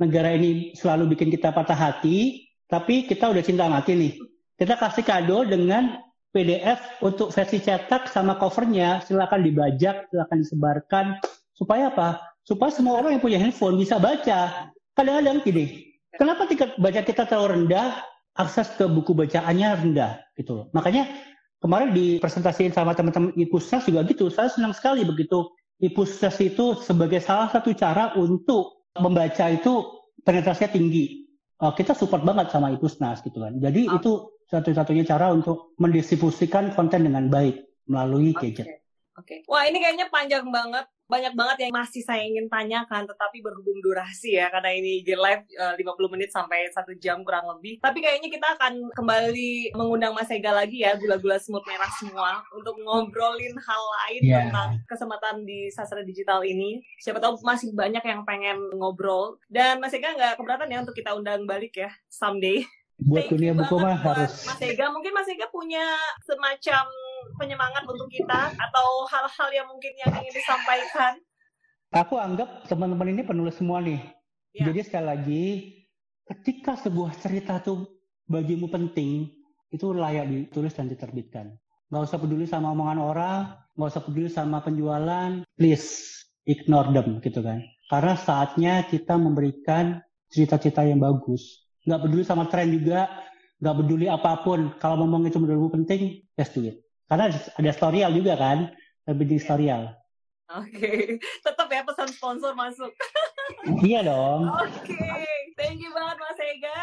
negara 0.00 0.32
ini 0.32 0.72
selalu 0.72 1.16
bikin 1.16 1.28
kita 1.28 1.52
patah 1.52 1.76
hati, 1.76 2.48
tapi 2.68 3.04
kita 3.04 3.28
udah 3.28 3.42
cinta 3.44 3.68
mati 3.68 3.92
nih. 3.96 4.12
Kita 4.58 4.74
kasih 4.74 5.04
kado 5.06 5.46
dengan 5.46 6.00
PDF 6.34 7.00
untuk 7.00 7.30
versi 7.30 7.62
cetak 7.62 8.10
sama 8.10 8.36
covernya, 8.36 9.00
silakan 9.06 9.40
dibajak, 9.44 10.10
silakan 10.10 10.38
disebarkan. 10.42 11.06
Supaya 11.54 11.90
apa? 11.90 12.22
Supaya 12.48 12.72
semua 12.72 12.96
orang 12.96 13.12
yang 13.12 13.20
punya 13.20 13.36
handphone 13.36 13.76
bisa 13.76 14.00
baca. 14.00 14.72
Kadang-kadang 14.96 15.44
gini, 15.44 15.92
kenapa 16.16 16.48
tingkat 16.48 16.80
baca 16.80 17.04
kita 17.04 17.28
terlalu 17.28 17.68
rendah, 17.68 18.00
akses 18.40 18.72
ke 18.72 18.88
buku 18.88 19.12
bacaannya 19.12 19.68
rendah 19.84 20.16
gitu 20.32 20.64
Makanya 20.72 21.12
kemarin 21.60 21.92
dipresentasiin 21.92 22.72
sama 22.72 22.96
teman-teman 22.96 23.36
IPUSNAS 23.36 23.92
juga 23.92 24.00
gitu. 24.08 24.32
Saya 24.32 24.48
senang 24.48 24.72
sekali 24.72 25.04
begitu 25.04 25.44
IPUSNAS 25.84 26.40
itu 26.40 26.72
sebagai 26.80 27.20
salah 27.20 27.52
satu 27.52 27.68
cara 27.76 28.16
untuk 28.16 28.88
membaca 28.96 29.44
itu 29.52 29.84
penetrasinya 30.24 30.72
tinggi. 30.72 31.28
Uh, 31.60 31.76
kita 31.76 31.92
support 31.92 32.24
banget 32.24 32.48
sama 32.48 32.72
IPUSNAS 32.72 33.28
gitu 33.28 33.44
kan. 33.44 33.60
Jadi 33.60 33.92
oh. 33.92 34.00
itu 34.00 34.12
satu-satunya 34.48 35.04
cara 35.04 35.36
untuk 35.36 35.76
mendistribusikan 35.76 36.72
konten 36.72 37.04
dengan 37.04 37.28
baik 37.28 37.60
melalui 37.92 38.32
gadget. 38.32 38.80
Oke. 39.20 39.44
Okay. 39.44 39.50
Wah 39.52 39.68
ini 39.68 39.84
kayaknya 39.84 40.08
panjang 40.08 40.48
banget 40.48 40.88
banyak 41.08 41.32
banget 41.32 41.56
yang 41.66 41.72
masih 41.72 42.04
saya 42.04 42.20
ingin 42.20 42.52
tanyakan 42.52 43.08
tetapi 43.08 43.40
berhubung 43.40 43.80
durasi 43.80 44.36
ya 44.36 44.52
karena 44.52 44.76
ini 44.76 45.00
di 45.00 45.16
live 45.16 45.48
uh, 45.56 45.72
50 45.72 46.12
menit 46.12 46.28
sampai 46.28 46.68
satu 46.68 46.92
jam 47.00 47.24
kurang 47.24 47.48
lebih. 47.56 47.80
Tapi 47.80 48.04
kayaknya 48.04 48.28
kita 48.28 48.60
akan 48.60 48.92
kembali 48.92 49.72
mengundang 49.72 50.12
Mas 50.12 50.28
Ega 50.28 50.52
lagi 50.52 50.84
ya 50.84 51.00
gula-gula 51.00 51.40
semut 51.40 51.64
merah 51.64 51.88
semua 51.96 52.44
untuk 52.52 52.76
ngobrolin 52.84 53.56
hal 53.56 53.82
lain 54.04 54.22
yeah. 54.22 54.52
tentang 54.52 54.70
kesempatan 54.84 55.48
di 55.48 55.72
sastra 55.72 56.04
digital 56.04 56.44
ini. 56.44 56.84
Siapa 57.00 57.18
tahu 57.18 57.40
masih 57.40 57.72
banyak 57.72 58.04
yang 58.04 58.28
pengen 58.28 58.60
ngobrol. 58.76 59.40
Dan 59.48 59.80
Mas 59.80 59.96
Ega 59.96 60.12
nggak 60.12 60.36
keberatan 60.36 60.68
ya 60.68 60.84
untuk 60.84 60.94
kita 60.94 61.16
undang 61.16 61.48
balik 61.48 61.72
ya 61.72 61.88
someday. 62.12 62.68
Buat 63.00 63.32
dunia 63.32 63.54
buku 63.56 63.80
mah 63.80 63.96
harus. 63.96 64.44
Mas 64.44 64.60
Ega. 64.60 64.92
Mungkin 64.92 65.16
Mas 65.16 65.30
Ega 65.30 65.48
punya 65.48 65.86
semacam 66.26 66.84
penyemangat 67.38 67.84
untuk 67.86 68.08
kita 68.10 68.52
atau 68.54 68.88
hal-hal 69.08 69.48
yang 69.52 69.66
mungkin 69.70 69.92
yang 69.98 70.12
ingin 70.18 70.34
disampaikan? 70.34 71.18
Aku 71.94 72.20
anggap 72.20 72.68
teman-teman 72.68 73.16
ini 73.16 73.22
penulis 73.24 73.56
semua 73.56 73.80
nih. 73.80 74.02
Ya. 74.52 74.68
Jadi 74.68 74.80
sekali 74.84 75.06
lagi, 75.08 75.44
ketika 76.28 76.76
sebuah 76.76 77.16
cerita 77.16 77.60
tuh 77.64 77.88
bagimu 78.28 78.68
penting, 78.68 79.32
itu 79.72 79.86
layak 79.92 80.28
ditulis 80.28 80.76
dan 80.76 80.88
diterbitkan. 80.88 81.56
Gak 81.88 82.04
usah 82.04 82.20
peduli 82.20 82.44
sama 82.44 82.76
omongan 82.76 83.00
orang, 83.00 83.40
gak 83.72 83.88
usah 83.88 84.04
peduli 84.04 84.28
sama 84.28 84.60
penjualan, 84.60 85.40
please 85.56 86.20
ignore 86.44 86.92
them 86.92 87.20
gitu 87.24 87.40
kan. 87.40 87.64
Karena 87.88 88.14
saatnya 88.20 88.84
kita 88.84 89.16
memberikan 89.16 90.04
cerita-cerita 90.28 90.84
yang 90.84 91.00
bagus. 91.00 91.64
Gak 91.88 92.04
peduli 92.04 92.24
sama 92.24 92.44
tren 92.52 92.68
juga, 92.68 93.08
gak 93.64 93.76
peduli 93.80 94.12
apa 94.12 94.44
pun. 94.44 94.76
Kalau 94.76 95.00
ngomong 95.00 95.24
itu 95.24 95.40
menurutmu 95.40 95.72
penting, 95.80 96.20
just 96.36 96.52
do 96.52 96.68
it. 96.68 96.76
Karena 97.08 97.32
ada 97.32 97.70
storyal 97.72 98.12
juga 98.12 98.36
kan, 98.36 98.68
lebih 99.08 99.24
di 99.24 99.38
storyal. 99.40 99.96
Oke, 100.48 100.80
okay. 100.80 101.00
tetap 101.44 101.68
ya 101.68 101.84
pesan 101.84 102.08
sponsor 102.08 102.56
masuk. 102.56 102.88
iya 103.88 104.00
dong. 104.00 104.48
Oke, 104.48 104.92
okay. 104.92 105.52
thank 105.56 105.76
you 105.80 105.92
banget 105.92 106.16
Mas 106.20 106.40
Ega. 106.40 106.78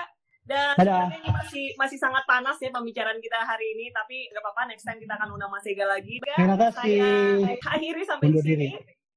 Dan 0.46 0.78
ini 1.10 1.30
masih 1.34 1.66
masih 1.74 1.98
sangat 1.98 2.22
panas 2.30 2.62
ya 2.62 2.70
pembicaraan 2.70 3.18
kita 3.18 3.42
hari 3.42 3.66
ini, 3.74 3.90
tapi 3.90 4.30
nggak 4.30 4.46
apa-apa, 4.46 4.70
next 4.70 4.86
time 4.86 5.02
kita 5.02 5.18
akan 5.18 5.34
undang 5.34 5.50
Mas 5.50 5.66
Ega 5.66 5.90
lagi. 5.90 6.22
Terima 6.22 6.58
kasih. 6.58 7.02
Saya 7.42 7.58
akhiri 7.74 8.04
sampai 8.06 8.30
di 8.30 8.42
sini. 8.42 8.68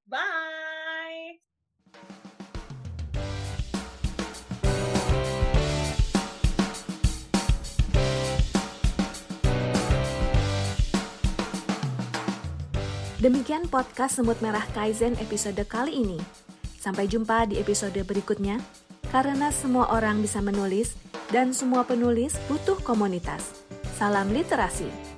Bye. 0.08 1.47
Demikian 13.18 13.66
podcast 13.66 14.22
Semut 14.22 14.38
Merah 14.38 14.62
Kaizen 14.78 15.18
episode 15.18 15.58
kali 15.66 16.06
ini. 16.06 16.22
Sampai 16.78 17.10
jumpa 17.10 17.50
di 17.50 17.58
episode 17.58 17.98
berikutnya, 18.06 18.62
karena 19.10 19.50
semua 19.50 19.90
orang 19.90 20.22
bisa 20.22 20.38
menulis 20.38 20.94
dan 21.34 21.50
semua 21.50 21.82
penulis 21.82 22.38
butuh 22.46 22.78
komunitas. 22.86 23.66
Salam 23.98 24.30
literasi. 24.30 25.17